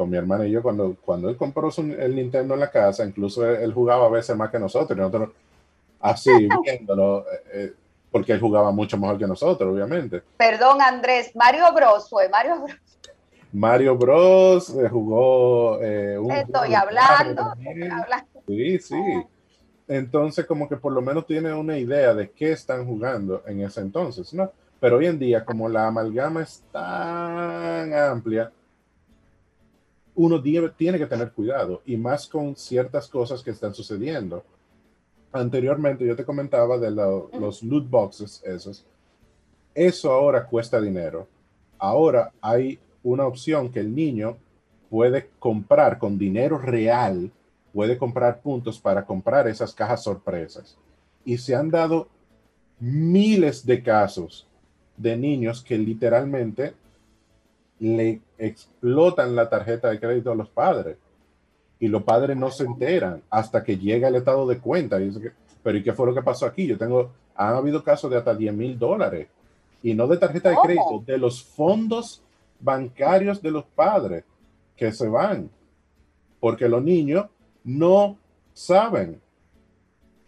Con 0.00 0.08
mi 0.08 0.16
hermana 0.16 0.46
y 0.46 0.50
yo, 0.50 0.62
cuando, 0.62 0.96
cuando 1.04 1.28
él 1.28 1.36
compró 1.36 1.68
el 1.76 2.16
Nintendo 2.16 2.54
en 2.54 2.60
la 2.60 2.70
casa, 2.70 3.04
incluso 3.04 3.46
él, 3.46 3.70
jugaba 3.74 4.06
a 4.06 4.08
veces 4.08 4.34
más 4.34 4.50
que 4.50 4.58
nosotros. 4.58 4.96
Y 4.96 4.98
nosotros 4.98 5.28
así, 6.00 6.30
viéndolo, 6.64 7.26
eh, 7.30 7.42
eh, 7.52 7.72
porque 8.10 8.32
él 8.32 8.40
jugaba 8.40 8.72
mucho 8.72 8.96
mejor 8.96 9.18
que 9.18 9.26
nosotros, 9.26 9.70
obviamente. 9.70 10.22
Perdón, 10.38 10.80
Andrés, 10.80 11.36
Mario 11.36 11.70
Bros 11.74 12.08
fue, 12.08 12.30
Mario 12.30 12.62
Bros. 12.62 12.78
Mario 13.52 13.98
Bros 13.98 14.70
eh, 14.70 14.88
jugó 14.88 15.76
un 15.76 16.30
Estoy 16.32 16.72
hablando, 16.72 17.52
Sí, 18.46 18.78
sí. 18.78 18.96
Entonces, 19.86 20.46
como 20.46 20.66
que 20.66 20.78
por 20.78 20.94
lo 20.94 21.02
menos 21.02 21.26
tiene 21.26 21.52
una 21.52 21.76
idea 21.76 22.14
de 22.14 22.30
qué 22.30 22.52
están 22.52 22.86
jugando 22.86 23.42
en 23.46 23.60
ese 23.60 23.82
entonces, 23.82 24.32
¿no? 24.32 24.50
Pero 24.80 24.96
hoy 24.96 25.08
en 25.08 25.18
día, 25.18 25.44
como 25.44 25.68
la 25.68 25.88
amalgama 25.88 26.40
es 26.40 26.64
tan 26.72 27.92
amplia, 27.92 28.50
uno 30.14 30.42
tiene 30.42 30.98
que 30.98 31.06
tener 31.06 31.32
cuidado 31.32 31.82
y 31.86 31.96
más 31.96 32.26
con 32.26 32.56
ciertas 32.56 33.08
cosas 33.08 33.42
que 33.42 33.50
están 33.50 33.74
sucediendo. 33.74 34.44
Anteriormente 35.32 36.04
yo 36.04 36.16
te 36.16 36.24
comentaba 36.24 36.78
de 36.78 36.90
los 36.90 37.62
loot 37.62 37.88
boxes 37.88 38.42
esos. 38.44 38.84
Eso 39.74 40.10
ahora 40.12 40.46
cuesta 40.46 40.80
dinero. 40.80 41.28
Ahora 41.78 42.32
hay 42.40 42.78
una 43.02 43.26
opción 43.26 43.70
que 43.70 43.80
el 43.80 43.94
niño 43.94 44.36
puede 44.90 45.30
comprar 45.38 45.98
con 45.98 46.18
dinero 46.18 46.58
real, 46.58 47.30
puede 47.72 47.96
comprar 47.96 48.40
puntos 48.40 48.80
para 48.80 49.06
comprar 49.06 49.46
esas 49.46 49.72
cajas 49.72 50.02
sorpresas. 50.02 50.76
Y 51.24 51.38
se 51.38 51.54
han 51.54 51.70
dado 51.70 52.08
miles 52.80 53.64
de 53.64 53.82
casos 53.82 54.46
de 54.96 55.16
niños 55.16 55.62
que 55.62 55.78
literalmente 55.78 56.74
le 57.80 58.20
explotan 58.38 59.34
la 59.34 59.48
tarjeta 59.48 59.90
de 59.90 59.98
crédito 59.98 60.30
a 60.30 60.34
los 60.34 60.48
padres 60.48 60.96
y 61.78 61.88
los 61.88 62.02
padres 62.02 62.36
no 62.36 62.50
se 62.50 62.64
enteran 62.64 63.22
hasta 63.30 63.64
que 63.64 63.78
llega 63.78 64.08
el 64.08 64.16
estado 64.16 64.46
de 64.46 64.58
cuenta. 64.58 65.00
Y 65.00 65.12
pero 65.62 65.78
¿y 65.78 65.82
qué 65.82 65.92
fue 65.92 66.06
lo 66.06 66.14
que 66.14 66.22
pasó 66.22 66.46
aquí? 66.46 66.66
Yo 66.66 66.78
tengo, 66.78 67.10
han 67.34 67.54
habido 67.54 67.82
casos 67.82 68.10
de 68.10 68.18
hasta 68.18 68.34
10 68.34 68.54
mil 68.54 68.78
dólares 68.78 69.28
y 69.82 69.94
no 69.94 70.06
de 70.06 70.18
tarjeta 70.18 70.50
de 70.50 70.56
crédito, 70.62 71.02
de 71.06 71.18
los 71.18 71.42
fondos 71.42 72.22
bancarios 72.60 73.40
de 73.40 73.50
los 73.50 73.64
padres 73.64 74.24
que 74.76 74.92
se 74.92 75.08
van 75.08 75.48
porque 76.40 76.68
los 76.68 76.82
niños 76.82 77.26
no 77.64 78.16
saben. 78.54 79.20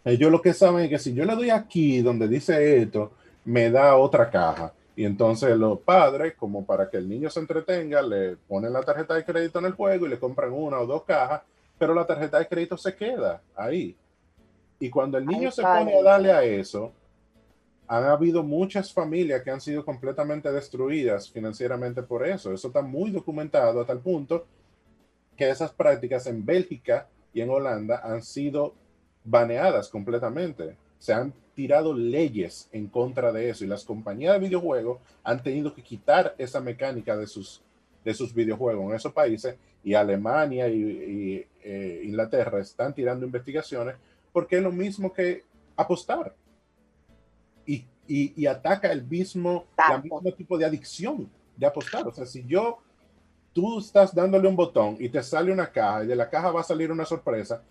Ellos 0.05 0.31
lo 0.31 0.41
que 0.41 0.53
saben 0.53 0.85
es 0.85 0.89
que 0.89 0.99
si 0.99 1.13
yo 1.13 1.25
le 1.25 1.35
doy 1.35 1.49
aquí 1.49 2.01
donde 2.01 2.27
dice 2.27 2.77
esto, 2.77 3.11
me 3.45 3.69
da 3.69 3.95
otra 3.95 4.29
caja. 4.29 4.73
Y 4.95 5.05
entonces 5.05 5.57
los 5.57 5.79
padres, 5.79 6.35
como 6.35 6.65
para 6.65 6.89
que 6.89 6.97
el 6.97 7.09
niño 7.09 7.29
se 7.29 7.39
entretenga, 7.39 8.01
le 8.01 8.35
ponen 8.35 8.73
la 8.73 8.83
tarjeta 8.83 9.15
de 9.15 9.25
crédito 9.25 9.59
en 9.59 9.65
el 9.65 9.73
juego 9.73 10.05
y 10.05 10.09
le 10.09 10.19
compran 10.19 10.51
una 10.51 10.79
o 10.79 10.85
dos 10.85 11.03
cajas, 11.03 11.41
pero 11.77 11.93
la 11.93 12.05
tarjeta 12.05 12.37
de 12.37 12.47
crédito 12.47 12.77
se 12.77 12.95
queda 12.95 13.41
ahí. 13.55 13.95
Y 14.79 14.89
cuando 14.89 15.17
el 15.17 15.25
niño 15.25 15.49
se 15.49 15.63
pone 15.63 15.97
a 15.97 16.03
darle 16.03 16.31
a 16.31 16.43
eso, 16.43 16.91
han 17.87 18.05
habido 18.05 18.43
muchas 18.43 18.93
familias 18.93 19.41
que 19.41 19.51
han 19.51 19.61
sido 19.61 19.83
completamente 19.83 20.51
destruidas 20.51 21.29
financieramente 21.29 22.03
por 22.03 22.25
eso. 22.25 22.53
Eso 22.53 22.67
está 22.67 22.81
muy 22.81 23.11
documentado 23.11 23.81
hasta 23.81 23.93
el 23.93 23.99
punto 23.99 24.45
que 25.35 25.49
esas 25.49 25.71
prácticas 25.71 26.27
en 26.27 26.45
Bélgica 26.45 27.07
y 27.33 27.41
en 27.41 27.49
Holanda 27.49 28.01
han 28.03 28.21
sido 28.21 28.75
baneadas 29.23 29.89
completamente. 29.89 30.77
Se 31.03 31.11
han 31.11 31.33
tirado 31.53 31.93
leyes 31.93 32.69
en 32.71 32.87
contra 32.87 33.33
de 33.33 33.49
eso 33.49 33.65
y 33.65 33.67
las 33.67 33.83
compañías 33.83 34.35
de 34.35 34.39
videojuegos 34.39 35.01
han 35.25 35.43
tenido 35.43 35.73
que 35.73 35.83
quitar 35.83 36.33
esa 36.37 36.61
mecánica 36.61 37.17
de 37.17 37.27
sus, 37.27 37.61
de 38.05 38.13
sus 38.13 38.33
videojuegos 38.33 38.89
en 38.89 38.95
esos 38.95 39.11
países 39.11 39.57
y 39.83 39.95
Alemania 39.95 40.69
y, 40.69 41.45
eh, 41.61 42.01
Inglaterra 42.05 42.61
están 42.61 42.95
tirando 42.95 43.25
investigaciones 43.25 43.97
porque 44.31 44.55
es 44.55 44.63
lo 44.63 44.71
mismo 44.71 45.11
que 45.11 45.43
apostar 45.75 46.33
y, 47.65 47.85
y, 48.07 48.45
ataca 48.45 48.89
el 48.89 49.03
mismo, 49.03 49.65
mismo 50.01 50.21
tipo 50.31 50.57
de 50.57 50.63
adicción 50.63 51.29
de 51.57 51.65
apostar. 51.65 52.07
O 52.07 52.13
sea, 52.13 52.25
si 52.25 52.45
yo, 52.45 52.77
tú 53.51 53.79
estás 53.79 54.15
dándole 54.15 54.47
un 54.47 54.55
botón 54.55 54.95
y 55.01 55.09
te 55.09 55.21
sale 55.21 55.51
una 55.51 55.69
caja 55.69 56.05
y 56.05 56.07
de 56.07 56.15
la 56.15 56.29
caja 56.29 56.49
va 56.49 56.61
a 56.61 56.63
salir 56.63 56.93
una 56.93 57.03
sorpresa, 57.03 57.61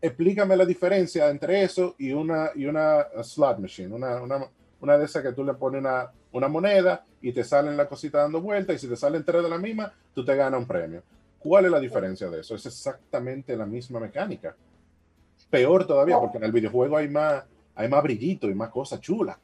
explícame 0.00 0.56
la 0.56 0.64
diferencia 0.64 1.28
entre 1.28 1.62
eso 1.62 1.94
y 1.98 2.12
una, 2.12 2.50
y 2.54 2.66
una 2.66 3.06
slot 3.22 3.58
machine, 3.58 3.94
una, 3.94 4.22
una, 4.22 4.48
una 4.80 4.98
de 4.98 5.04
esas 5.04 5.22
que 5.22 5.32
tú 5.32 5.44
le 5.44 5.54
pones 5.54 5.80
una, 5.80 6.10
una 6.32 6.48
moneda 6.48 7.04
y 7.20 7.32
te 7.32 7.44
salen 7.44 7.76
la 7.76 7.88
cosita 7.88 8.18
dando 8.18 8.40
vuelta 8.40 8.72
y 8.72 8.78
si 8.78 8.88
te 8.88 8.96
salen 8.96 9.24
tres 9.24 9.42
de 9.42 9.48
la 9.48 9.58
misma, 9.58 9.92
tú 10.14 10.24
te 10.24 10.34
ganas 10.36 10.60
un 10.60 10.66
premio. 10.66 11.02
¿Cuál 11.38 11.66
es 11.66 11.70
la 11.70 11.80
diferencia 11.80 12.28
de 12.28 12.40
eso? 12.40 12.54
Es 12.54 12.66
exactamente 12.66 13.56
la 13.56 13.66
misma 13.66 14.00
mecánica. 14.00 14.54
Peor 15.50 15.86
todavía, 15.86 16.18
porque 16.18 16.38
en 16.38 16.44
el 16.44 16.52
videojuego 16.52 16.96
hay 16.96 17.08
más, 17.08 17.44
hay 17.74 17.88
más 17.88 18.02
brillito 18.02 18.48
y 18.48 18.54
más 18.54 18.70
cosas 18.70 19.00
chulas. 19.00 19.36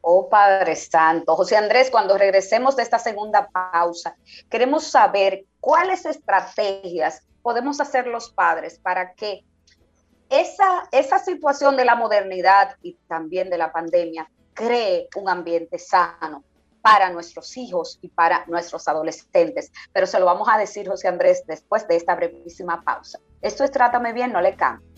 Oh 0.00 0.28
Padre 0.28 0.74
Santo. 0.76 1.36
José 1.36 1.56
Andrés, 1.56 1.90
cuando 1.90 2.16
regresemos 2.16 2.76
de 2.76 2.82
esta 2.82 2.98
segunda 2.98 3.48
pausa, 3.48 4.16
queremos 4.48 4.84
saber 4.84 5.44
cuáles 5.60 6.06
estrategias 6.06 7.22
podemos 7.48 7.80
hacer 7.80 8.06
los 8.06 8.30
padres 8.30 8.78
para 8.78 9.14
que 9.14 9.42
esa, 10.28 10.86
esa 10.92 11.18
situación 11.18 11.78
de 11.78 11.86
la 11.86 11.94
modernidad 11.94 12.76
y 12.82 12.98
también 13.08 13.48
de 13.48 13.56
la 13.56 13.72
pandemia 13.72 14.30
cree 14.52 15.08
un 15.16 15.30
ambiente 15.30 15.78
sano 15.78 16.44
para 16.82 17.08
nuestros 17.08 17.56
hijos 17.56 18.00
y 18.02 18.08
para 18.08 18.44
nuestros 18.48 18.86
adolescentes. 18.86 19.72
Pero 19.94 20.06
se 20.06 20.20
lo 20.20 20.26
vamos 20.26 20.46
a 20.50 20.58
decir, 20.58 20.86
José 20.86 21.08
Andrés, 21.08 21.42
después 21.46 21.88
de 21.88 21.96
esta 21.96 22.14
brevísima 22.16 22.84
pausa. 22.84 23.18
Esto 23.40 23.64
es 23.64 23.70
Trátame 23.70 24.12
Bien, 24.12 24.30
no 24.30 24.42
le 24.42 24.54
cambie. 24.54 24.97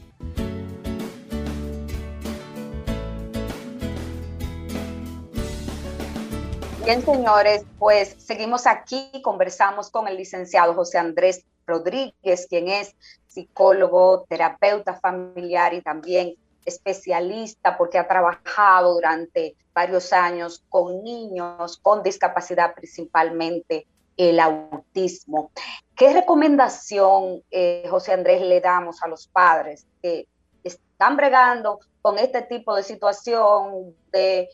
Bien, 6.84 7.04
señores, 7.04 7.64
pues 7.78 8.16
seguimos 8.18 8.66
aquí, 8.66 9.10
conversamos 9.22 9.90
con 9.90 10.08
el 10.08 10.16
licenciado 10.16 10.74
José 10.74 10.96
Andrés 10.96 11.44
Rodríguez, 11.66 12.46
quien 12.48 12.68
es 12.68 12.94
psicólogo, 13.28 14.24
terapeuta 14.28 14.94
familiar 14.94 15.74
y 15.74 15.82
también 15.82 16.34
especialista 16.64 17.76
porque 17.76 17.98
ha 17.98 18.08
trabajado 18.08 18.94
durante 18.94 19.56
varios 19.74 20.12
años 20.12 20.64
con 20.68 21.04
niños 21.04 21.78
con 21.82 22.02
discapacidad, 22.02 22.74
principalmente 22.74 23.86
el 24.16 24.40
autismo. 24.40 25.50
¿Qué 25.94 26.12
recomendación, 26.12 27.42
eh, 27.50 27.86
José 27.90 28.14
Andrés, 28.14 28.40
le 28.40 28.60
damos 28.60 29.02
a 29.02 29.08
los 29.08 29.28
padres 29.28 29.86
que 30.02 30.26
están 30.64 31.16
bregando 31.16 31.78
con 32.00 32.18
este 32.18 32.42
tipo 32.42 32.74
de 32.74 32.82
situación 32.82 33.94
de 34.12 34.48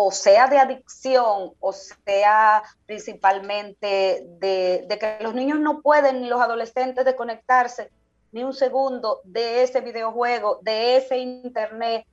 o 0.00 0.12
sea 0.12 0.46
de 0.46 0.58
adicción, 0.58 1.54
o 1.58 1.72
sea 1.72 2.62
principalmente 2.86 4.24
de, 4.38 4.86
que 4.88 5.24
los 5.24 5.34
niños 5.34 5.58
no 5.58 5.82
pueden 5.82 6.22
ni 6.22 6.28
los 6.28 6.40
adolescentes 6.40 7.04
desconectarse 7.04 7.90
ni 8.30 8.44
un 8.44 8.52
segundo 8.52 9.20
de 9.24 9.64
ese 9.64 9.80
videojuego, 9.80 10.60
de 10.62 10.98
ese 10.98 11.18
internet, 11.18 12.06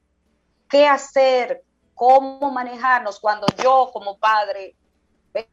qué 0.68 0.88
hacer, 0.88 1.62
cómo 1.94 2.50
manejarnos 2.50 3.20
cuando 3.20 3.46
yo 3.62 3.92
como 3.94 4.18
padre 4.18 4.76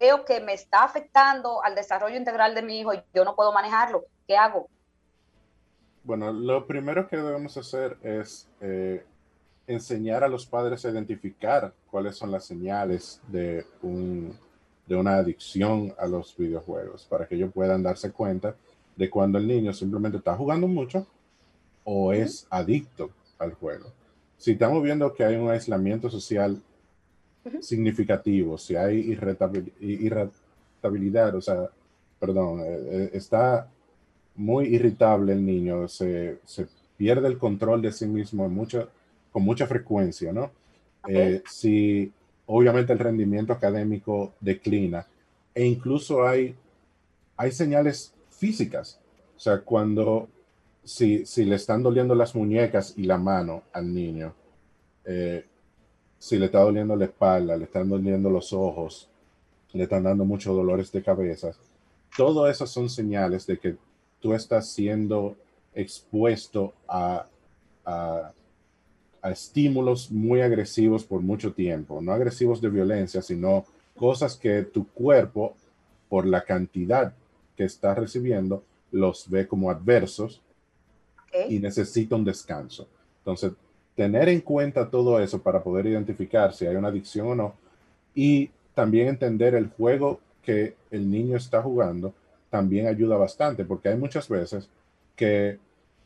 veo 0.00 0.24
que 0.24 0.40
me 0.40 0.54
está 0.54 0.84
afectando 0.84 1.62
al 1.62 1.74
desarrollo 1.74 2.16
integral 2.16 2.54
de 2.54 2.62
mi 2.62 2.80
hijo 2.80 2.94
y 2.94 3.02
yo 3.12 3.26
no 3.26 3.36
puedo 3.36 3.52
manejarlo, 3.52 4.06
¿qué 4.26 4.38
hago? 4.38 4.70
Bueno, 6.02 6.32
lo 6.32 6.66
primero 6.66 7.06
que 7.08 7.18
debemos 7.18 7.58
hacer 7.58 7.98
es 8.02 8.48
eh, 8.62 9.04
enseñar 9.72 10.24
a 10.24 10.28
los 10.28 10.46
padres 10.46 10.84
a 10.84 10.90
identificar 10.90 11.72
cuáles 11.90 12.16
son 12.16 12.30
las 12.30 12.44
señales 12.44 13.20
de, 13.28 13.64
un, 13.82 14.36
de 14.86 14.96
una 14.96 15.16
adicción 15.16 15.94
a 15.98 16.06
los 16.06 16.36
videojuegos, 16.36 17.06
para 17.08 17.26
que 17.26 17.34
ellos 17.34 17.50
puedan 17.52 17.82
darse 17.82 18.12
cuenta 18.12 18.54
de 18.96 19.10
cuando 19.10 19.38
el 19.38 19.46
niño 19.46 19.72
simplemente 19.72 20.18
está 20.18 20.36
jugando 20.36 20.68
mucho 20.68 21.06
o 21.84 22.12
es 22.12 22.46
adicto 22.50 23.10
al 23.38 23.54
juego. 23.54 23.86
Si 24.36 24.50
estamos 24.52 24.82
viendo 24.82 25.14
que 25.14 25.24
hay 25.24 25.36
un 25.36 25.50
aislamiento 25.50 26.10
social 26.10 26.60
significativo, 27.60 28.58
si 28.58 28.76
hay 28.76 28.98
irritabilidad, 28.98 31.34
o 31.34 31.40
sea, 31.40 31.70
perdón, 32.18 32.60
eh, 32.60 32.64
eh, 32.64 33.10
está 33.14 33.70
muy 34.34 34.66
irritable 34.66 35.32
el 35.32 35.42
niño, 35.44 35.88
se, 35.88 36.38
pierde 36.96 37.26
el 37.28 37.38
control 37.38 37.82
de 37.82 37.92
sí 37.92 38.06
mismo 38.06 38.48
con 39.32 39.42
mucha 39.42 39.66
frecuencia, 39.66 40.32
¿no? 40.32 40.50
Eh, 41.08 41.42
si 41.50 42.12
obviamente 42.46 42.92
el 42.92 42.98
rendimiento 42.98 43.52
académico 43.52 44.34
declina 44.40 45.04
e 45.54 45.64
incluso 45.64 46.26
hay, 46.26 46.54
hay 47.36 47.50
señales 47.50 48.14
físicas, 48.30 49.00
o 49.36 49.40
sea, 49.40 49.58
cuando 49.60 50.28
si, 50.84 51.26
si 51.26 51.44
le 51.44 51.56
están 51.56 51.82
doliendo 51.82 52.14
las 52.14 52.34
muñecas 52.34 52.94
y 52.96 53.04
la 53.04 53.18
mano 53.18 53.62
al 53.72 53.92
niño, 53.92 54.34
si 56.22 56.38
le 56.38 56.46
está 56.46 56.60
doliendo 56.60 56.94
la 56.94 57.06
espalda, 57.06 57.56
le 57.56 57.64
están 57.64 57.88
doliendo 57.88 58.30
los 58.30 58.52
ojos, 58.52 59.08
le 59.72 59.82
están 59.82 60.04
dando 60.04 60.24
muchos 60.24 60.54
dolores 60.54 60.92
de 60.92 61.02
cabeza, 61.02 61.50
todo 62.16 62.48
eso 62.48 62.64
son 62.66 62.88
señales 62.88 63.44
de 63.46 63.58
que 63.58 63.76
tú 64.20 64.32
estás 64.32 64.68
siendo 64.68 65.36
expuesto 65.74 66.74
a, 66.86 67.26
a, 67.84 68.32
estímulos 69.30 70.10
muy 70.10 70.40
agresivos 70.40 71.04
por 71.04 71.20
mucho 71.20 71.52
tiempo, 71.52 72.00
no 72.00 72.12
agresivos 72.12 72.60
de 72.60 72.70
violencia, 72.70 73.22
sino 73.22 73.64
cosas 73.96 74.36
que 74.36 74.62
tu 74.62 74.88
cuerpo, 74.88 75.54
por 76.08 76.26
la 76.26 76.44
cantidad 76.44 77.14
que 77.56 77.64
está 77.64 77.94
recibiendo, 77.94 78.64
los 78.90 79.30
ve 79.30 79.46
como 79.46 79.70
adversos 79.70 80.42
y 81.48 81.58
necesita 81.58 82.16
un 82.16 82.24
descanso. 82.24 82.88
Entonces, 83.18 83.52
tener 83.94 84.28
en 84.28 84.40
cuenta 84.40 84.90
todo 84.90 85.20
eso 85.20 85.42
para 85.42 85.62
poder 85.62 85.86
identificar 85.86 86.52
si 86.52 86.66
hay 86.66 86.76
una 86.76 86.88
adicción 86.88 87.28
o 87.28 87.34
no 87.34 87.54
y 88.14 88.50
también 88.74 89.08
entender 89.08 89.54
el 89.54 89.68
juego 89.68 90.20
que 90.42 90.74
el 90.90 91.10
niño 91.10 91.36
está 91.36 91.62
jugando 91.62 92.12
también 92.50 92.86
ayuda 92.86 93.16
bastante, 93.16 93.64
porque 93.64 93.88
hay 93.88 93.96
muchas 93.96 94.28
veces 94.28 94.68
que 95.16 95.58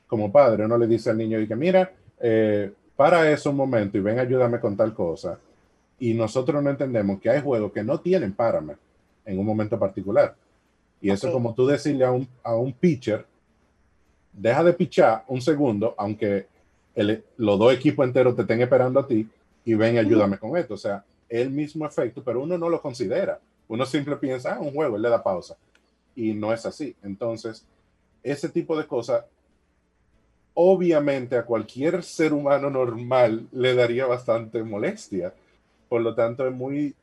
como 0.07 0.31
padre 0.31 0.65
uno 0.65 0.79
le 0.79 0.87
dice 0.87 1.11
al 1.11 1.19
niño 1.19 1.41
y 1.41 1.49
que 1.49 1.57
mira, 1.57 1.93
eh, 2.21 2.73
para 2.97 3.31
eso 3.31 3.51
un 3.51 3.57
momento 3.57 3.99
y 3.99 4.01
ven, 4.01 4.19
ayúdame 4.19 4.59
con 4.59 4.77
tal 4.77 4.95
cosa. 4.95 5.39
Y 5.99 6.15
nosotros 6.15 6.63
no 6.63 6.71
entendemos 6.71 7.21
que 7.21 7.31
hay 7.31 7.41
juegos 7.41 7.73
que 7.73 7.85
no 7.85 8.01
tienen 8.01 8.33
párame 8.33 8.75
en 9.25 9.39
un 9.39 9.47
momento 9.47 9.79
particular. 9.79 10.35
Y 11.01 11.11
eso 11.11 11.31
como 11.31 11.55
tú 11.55 11.67
decirle 11.67 12.05
a 12.05 12.11
un, 12.11 12.27
a 12.43 12.57
un 12.57 12.73
pitcher, 12.73 13.27
deja 14.33 14.65
de 14.65 14.73
pichar 14.73 15.25
un 15.29 15.41
segundo, 15.41 15.95
aunque 15.97 16.47
el, 16.95 17.23
los 17.37 17.59
dos 17.59 17.73
equipos 17.73 18.07
enteros 18.07 18.35
te 18.35 18.43
estén 18.43 18.61
esperando 18.61 19.01
a 19.01 19.07
ti 19.07 19.29
y 19.65 19.75
ven, 19.75 19.99
ayúdame 19.99 20.39
con 20.39 20.57
esto. 20.57 20.75
O 20.75 20.79
sea, 20.79 21.05
el 21.29 21.51
mismo 21.51 21.87
efecto, 21.87 22.23
pero 22.23 22.43
uno 22.43 22.57
no 22.57 22.69
lo 22.69 22.81
considera. 22.81 23.41
Uno 23.69 23.85
siempre 23.85 24.17
piensa, 24.17 24.55
ah, 24.55 24.61
un 24.61 24.73
juego, 24.73 24.97
él 24.97 25.03
le 25.03 25.11
da 25.11 25.23
pausa. 25.23 25.57
Y 26.15 26.33
no 26.33 26.53
es 26.53 26.65
así. 26.65 26.95
Entonces, 27.03 27.65
ese 28.23 28.49
tipo 28.49 28.77
de 28.79 28.87
cosas, 28.87 29.25
obviamente 30.59 31.37
a 31.37 31.45
cualquier 31.45 32.03
ser 32.03 32.33
humano 32.33 32.71
normal 32.71 33.47
le 33.53 33.75
daría 33.75 34.07
bastante 34.07 34.63
molestia. 34.63 35.33
Por 35.89 36.01
lo 36.01 36.15
tanto, 36.15 36.47
es 36.49 36.55
muy 36.55 36.95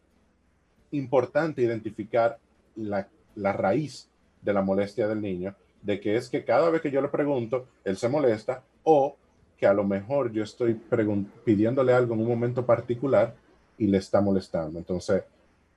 importante 0.91 1.62
identificar 1.62 2.38
la, 2.76 3.08
la 3.36 3.54
raíz 3.54 4.08
de 4.41 4.54
la 4.54 4.64
molestia 4.64 5.08
del 5.08 5.22
niño, 5.22 5.56
de 5.84 5.99
que 5.99 6.16
es 6.16 6.30
que 6.30 6.43
cada 6.43 6.72
vez 6.72 6.82
que 6.82 6.89
yo 6.89 6.99
le 6.99 7.10
pregunto, 7.10 7.68
él 7.84 7.95
se 7.95 8.10
molesta 8.10 8.64
o 8.84 9.16
que 9.56 9.68
a 9.68 9.74
lo 9.74 9.84
mejor 9.84 10.32
yo 10.32 10.43
estoy 10.43 10.74
pidiéndole 11.45 11.93
algo 11.93 12.16
en 12.16 12.22
un 12.22 12.28
momento 12.28 12.66
particular 12.66 13.36
y 13.78 13.86
le 13.86 13.99
está 13.99 14.20
molestando. 14.20 14.80
Entonces... 14.80 15.24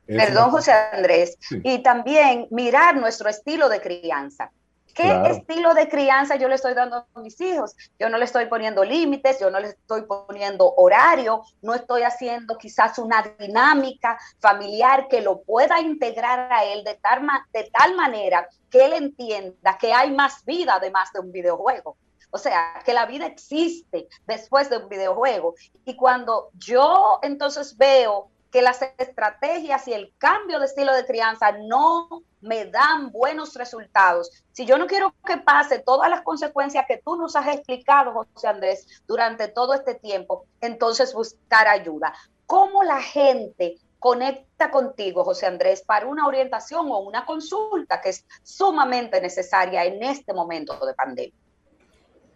Perdón, 0.06 0.50
José 0.50 0.72
Andrés. 0.72 1.36
Y 1.62 1.82
también 1.82 2.46
mirar 2.50 2.96
nuestro 2.96 3.28
estilo 3.28 3.68
de 3.68 3.80
crianza. 3.80 4.50
¿Qué 4.96 5.12
estilo 5.28 5.74
de 5.74 5.90
crianza 5.90 6.36
yo 6.36 6.48
le 6.48 6.54
estoy 6.54 6.72
dando 6.72 7.06
a 7.14 7.20
mis 7.20 7.38
hijos? 7.42 7.76
Yo 7.98 8.08
no 8.08 8.16
le 8.16 8.24
estoy 8.24 8.46
poniendo 8.46 8.82
límites, 8.82 9.38
yo 9.38 9.50
no 9.50 9.60
le 9.60 9.68
estoy 9.68 10.02
poniendo 10.02 10.72
horario, 10.74 11.42
no 11.60 11.74
estoy 11.74 12.02
haciendo 12.02 12.56
quizás 12.56 12.98
una 12.98 13.22
dinámica 13.38 14.18
familiar 14.40 15.06
que 15.08 15.20
lo 15.20 15.42
pueda 15.42 15.80
integrar 15.80 16.50
a 16.50 16.64
él 16.64 16.82
de 16.82 16.94
tal, 16.94 17.20
de 17.52 17.64
tal 17.64 17.94
manera 17.94 18.48
que 18.70 18.86
él 18.86 18.94
entienda 18.94 19.76
que 19.78 19.92
hay 19.92 20.10
más 20.12 20.42
vida 20.46 20.76
además 20.76 21.12
de 21.12 21.20
un 21.20 21.30
videojuego. 21.30 21.98
O 22.30 22.38
sea, 22.38 22.80
que 22.84 22.94
la 22.94 23.04
vida 23.04 23.26
existe 23.26 24.08
después 24.26 24.70
de 24.70 24.78
un 24.78 24.88
videojuego. 24.88 25.54
Y 25.84 25.94
cuando 25.94 26.50
yo 26.54 27.18
entonces 27.22 27.76
veo 27.76 28.30
que 28.50 28.62
las 28.62 28.80
estrategias 28.98 29.86
y 29.88 29.92
el 29.92 30.12
cambio 30.18 30.58
de 30.58 30.66
estilo 30.66 30.94
de 30.94 31.04
crianza 31.04 31.52
no 31.52 32.22
me 32.40 32.66
dan 32.66 33.10
buenos 33.10 33.54
resultados. 33.54 34.30
Si 34.52 34.64
yo 34.66 34.78
no 34.78 34.86
quiero 34.86 35.14
que 35.26 35.38
pase 35.38 35.80
todas 35.80 36.08
las 36.08 36.22
consecuencias 36.22 36.86
que 36.86 37.02
tú 37.04 37.16
nos 37.16 37.36
has 37.36 37.48
explicado, 37.48 38.12
José 38.12 38.48
Andrés, 38.48 39.02
durante 39.06 39.48
todo 39.48 39.74
este 39.74 39.94
tiempo, 39.94 40.46
entonces 40.60 41.12
buscar 41.12 41.66
ayuda. 41.68 42.14
¿Cómo 42.46 42.82
la 42.84 43.02
gente 43.02 43.76
conecta 43.98 44.70
contigo, 44.70 45.24
José 45.24 45.46
Andrés, 45.46 45.82
para 45.82 46.06
una 46.06 46.26
orientación 46.26 46.86
o 46.90 46.98
una 47.00 47.26
consulta 47.26 48.00
que 48.00 48.10
es 48.10 48.24
sumamente 48.42 49.20
necesaria 49.20 49.84
en 49.84 50.02
este 50.02 50.32
momento 50.32 50.78
de 50.86 50.94
pandemia? 50.94 51.34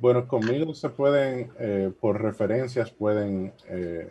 Bueno, 0.01 0.27
conmigo 0.27 0.75
se 0.75 0.89
pueden, 0.89 1.53
eh, 1.59 1.93
por 2.01 2.21
referencias, 2.21 2.91
pueden 2.91 3.53
eh, 3.69 4.11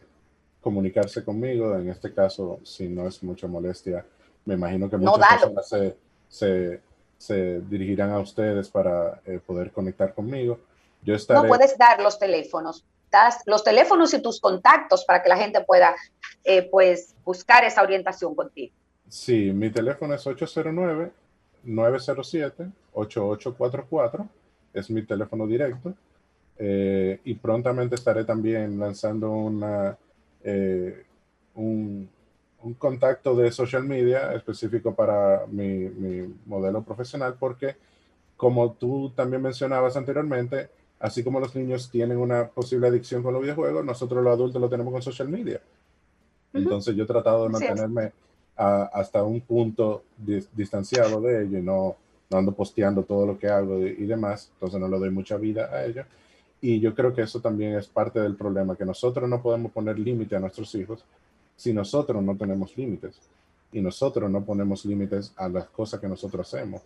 comunicarse 0.62 1.24
conmigo. 1.24 1.76
En 1.76 1.90
este 1.90 2.14
caso, 2.14 2.60
si 2.64 2.88
no 2.88 3.08
es 3.08 3.22
mucha 3.24 3.48
molestia, 3.48 4.06
me 4.46 4.56
imagino 4.56 4.90
que 4.90 4.98
muchas 4.98 5.28
personas 5.28 5.70
se, 6.28 6.82
se, 7.18 7.62
dirigirán 7.62 8.12
a 8.12 8.20
ustedes 8.20 8.70
para 8.70 9.22
eh, 9.26 9.40
poder 9.46 9.72
conectar 9.72 10.14
conmigo. 10.14 10.60
Yo 11.02 11.16
estaré... 11.16 11.42
No 11.42 11.48
puedes 11.48 11.78
dar 11.78 12.02
los 12.02 12.20
teléfonos. 12.20 12.86
Das 13.12 13.42
los 13.48 13.64
teléfonos 13.64 14.14
y 14.14 14.22
tus 14.22 14.40
contactos 14.40 15.04
para 15.04 15.24
que 15.24 15.30
la 15.30 15.38
gente 15.38 15.62
pueda 15.62 15.96
pues, 16.70 17.16
buscar 17.26 17.64
esa 17.64 17.82
orientación 17.82 18.36
contigo. 18.36 18.72
Sí, 19.08 19.52
mi 19.52 19.72
teléfono 19.72 20.14
es 20.14 20.28
809 20.28 21.12
907 21.64 22.72
8844 22.94 24.28
es 24.74 24.90
mi 24.90 25.04
teléfono 25.04 25.48
directo. 25.48 25.94
Eh, 26.58 27.20
y 27.24 27.36
prontamente 27.36 27.96
estaré 27.96 28.26
también 28.26 28.78
lanzando 28.80 29.32
una, 29.32 29.98
eh, 30.44 31.06
un, 31.56 32.10
un, 32.64 32.74
contacto 32.76 33.36
de 33.36 33.52
social 33.52 33.84
media 33.84 34.34
específico 34.34 34.94
para 34.96 35.46
mi, 35.48 35.90
mi, 35.90 36.34
modelo 36.46 36.82
profesional, 36.82 37.36
porque 37.40 37.76
como 38.38 38.72
tú 38.74 39.12
también 39.16 39.42
mencionabas 39.42 39.98
anteriormente, 39.98 40.70
así 41.00 41.24
como 41.24 41.40
los 41.40 41.56
niños 41.56 41.90
tienen 41.90 42.18
una 42.18 42.48
posible 42.48 42.88
adicción 42.88 43.24
con 43.24 43.34
los 43.34 43.42
videojuegos, 43.42 43.84
nosotros 43.84 44.24
los 44.24 44.34
adultos 44.34 44.62
lo 44.62 44.70
tenemos 44.70 44.94
con 44.94 45.02
social 45.02 45.30
media. 45.30 45.62
Entonces 46.54 46.96
yo 46.96 47.04
he 47.04 47.08
tratado 47.08 47.44
de 47.44 47.50
mantenerme 47.50 48.12
hasta 48.56 49.24
un 49.24 49.40
punto 49.42 50.04
distanciado 50.18 51.22
de 51.22 51.44
ello 51.44 51.60
y 51.60 51.62
no, 51.62 51.96
no 52.30 52.38
ando 52.38 52.52
posteando 52.52 53.04
todo 53.04 53.26
lo 53.26 53.40
que 53.40 53.48
hago 53.48 53.80
y, 53.80 54.06
demás, 54.06 54.52
entonces 54.54 54.80
no 54.80 54.88
le 54.88 55.00
doy 55.00 55.10
mucha 55.10 55.38
vida 55.38 55.70
a 55.72 55.86
ello. 55.86 56.04
Y 56.62 56.80
yo 56.80 56.94
creo 56.94 57.14
que 57.14 57.22
eso 57.22 57.40
también 57.40 57.78
es 57.78 57.88
parte 57.88 58.20
del 58.20 58.36
problema, 58.36 58.76
que 58.76 58.86
nosotros 58.86 59.30
no 59.30 59.42
podemos 59.42 59.72
poner 59.72 59.98
límite 59.98 60.36
a 60.36 60.40
nuestros 60.40 60.74
hijos 60.76 61.06
si 61.56 61.74
nosotros 61.74 62.22
no 62.24 62.38
tenemos 62.38 62.76
límites 62.78 63.20
y 63.72 63.82
nosotros 63.82 64.30
no 64.30 64.44
ponemos 64.44 64.86
límites 64.86 65.34
a 65.36 65.48
las 65.50 65.66
cosas 65.70 66.00
que 66.00 66.08
nosotros 66.08 66.48
hacemos. 66.48 66.82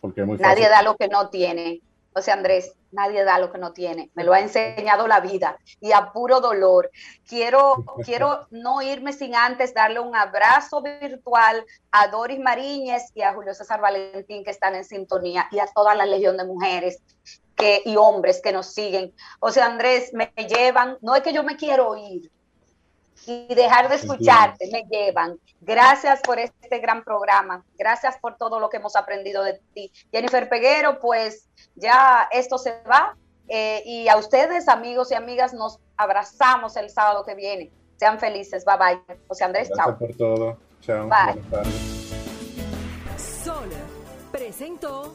Porque 0.00 0.24
muy 0.24 0.38
Nadie 0.38 0.68
da 0.68 0.82
lo 0.82 0.96
que 0.96 1.08
no 1.08 1.28
tiene. 1.28 1.80
O 2.12 2.22
sea, 2.22 2.34
Andrés, 2.34 2.74
nadie 2.90 3.22
da 3.24 3.38
lo 3.38 3.52
que 3.52 3.58
no 3.58 3.72
tiene. 3.72 4.10
Me 4.14 4.24
lo 4.24 4.32
ha 4.32 4.40
enseñado 4.40 5.06
la 5.06 5.20
vida 5.20 5.58
y 5.80 5.92
a 5.92 6.12
puro 6.12 6.40
dolor. 6.40 6.90
Quiero, 7.28 7.84
quiero 8.04 8.46
no 8.50 8.82
irme 8.82 9.12
sin 9.12 9.34
antes 9.34 9.74
darle 9.74 10.00
un 10.00 10.16
abrazo 10.16 10.82
virtual 10.82 11.64
a 11.92 12.08
Doris 12.08 12.40
Mariñez 12.40 13.12
y 13.14 13.22
a 13.22 13.32
Julio 13.34 13.54
César 13.54 13.80
Valentín 13.80 14.44
que 14.44 14.50
están 14.50 14.74
en 14.74 14.84
sintonía 14.84 15.46
y 15.52 15.58
a 15.58 15.66
toda 15.66 15.94
la 15.94 16.06
legión 16.06 16.36
de 16.36 16.44
mujeres 16.44 17.00
que, 17.60 17.82
y 17.84 17.96
hombres 17.96 18.40
que 18.42 18.52
nos 18.52 18.72
siguen. 18.72 19.14
O 19.38 19.50
sea, 19.50 19.66
Andrés, 19.66 20.12
me 20.12 20.32
llevan, 20.48 20.98
no 21.00 21.14
es 21.14 21.22
que 21.22 21.32
yo 21.32 21.42
me 21.44 21.56
quiero 21.56 21.96
ir, 21.96 22.30
y 23.26 23.54
dejar 23.54 23.88
de 23.88 23.96
escucharte 23.96 24.68
me 24.72 24.84
llevan. 24.90 25.38
Gracias 25.60 26.20
por 26.20 26.38
este 26.38 26.78
gran 26.78 27.04
programa. 27.04 27.64
Gracias 27.76 28.16
por 28.18 28.36
todo 28.36 28.58
lo 28.58 28.70
que 28.70 28.78
hemos 28.78 28.96
aprendido 28.96 29.42
de 29.42 29.60
ti. 29.74 29.92
Jennifer 30.10 30.48
Peguero, 30.48 30.98
pues 31.00 31.48
ya 31.74 32.28
esto 32.32 32.58
se 32.58 32.82
va. 32.82 33.16
Eh, 33.48 33.82
y 33.84 34.08
a 34.08 34.16
ustedes, 34.16 34.68
amigos 34.68 35.10
y 35.10 35.14
amigas, 35.14 35.52
nos 35.52 35.78
abrazamos 35.96 36.76
el 36.76 36.88
sábado 36.88 37.24
que 37.24 37.34
viene. 37.34 37.70
Sean 37.96 38.18
felices. 38.18 38.64
Bye 38.64 38.76
bye. 38.78 39.18
José 39.28 39.44
Andrés, 39.44 39.68
Gracias 39.68 39.98
por 39.98 40.14
todo. 40.16 40.56
Chao. 40.80 41.08
Bye. 41.08 41.42
Sol 43.18 43.68
presentó 44.32 45.14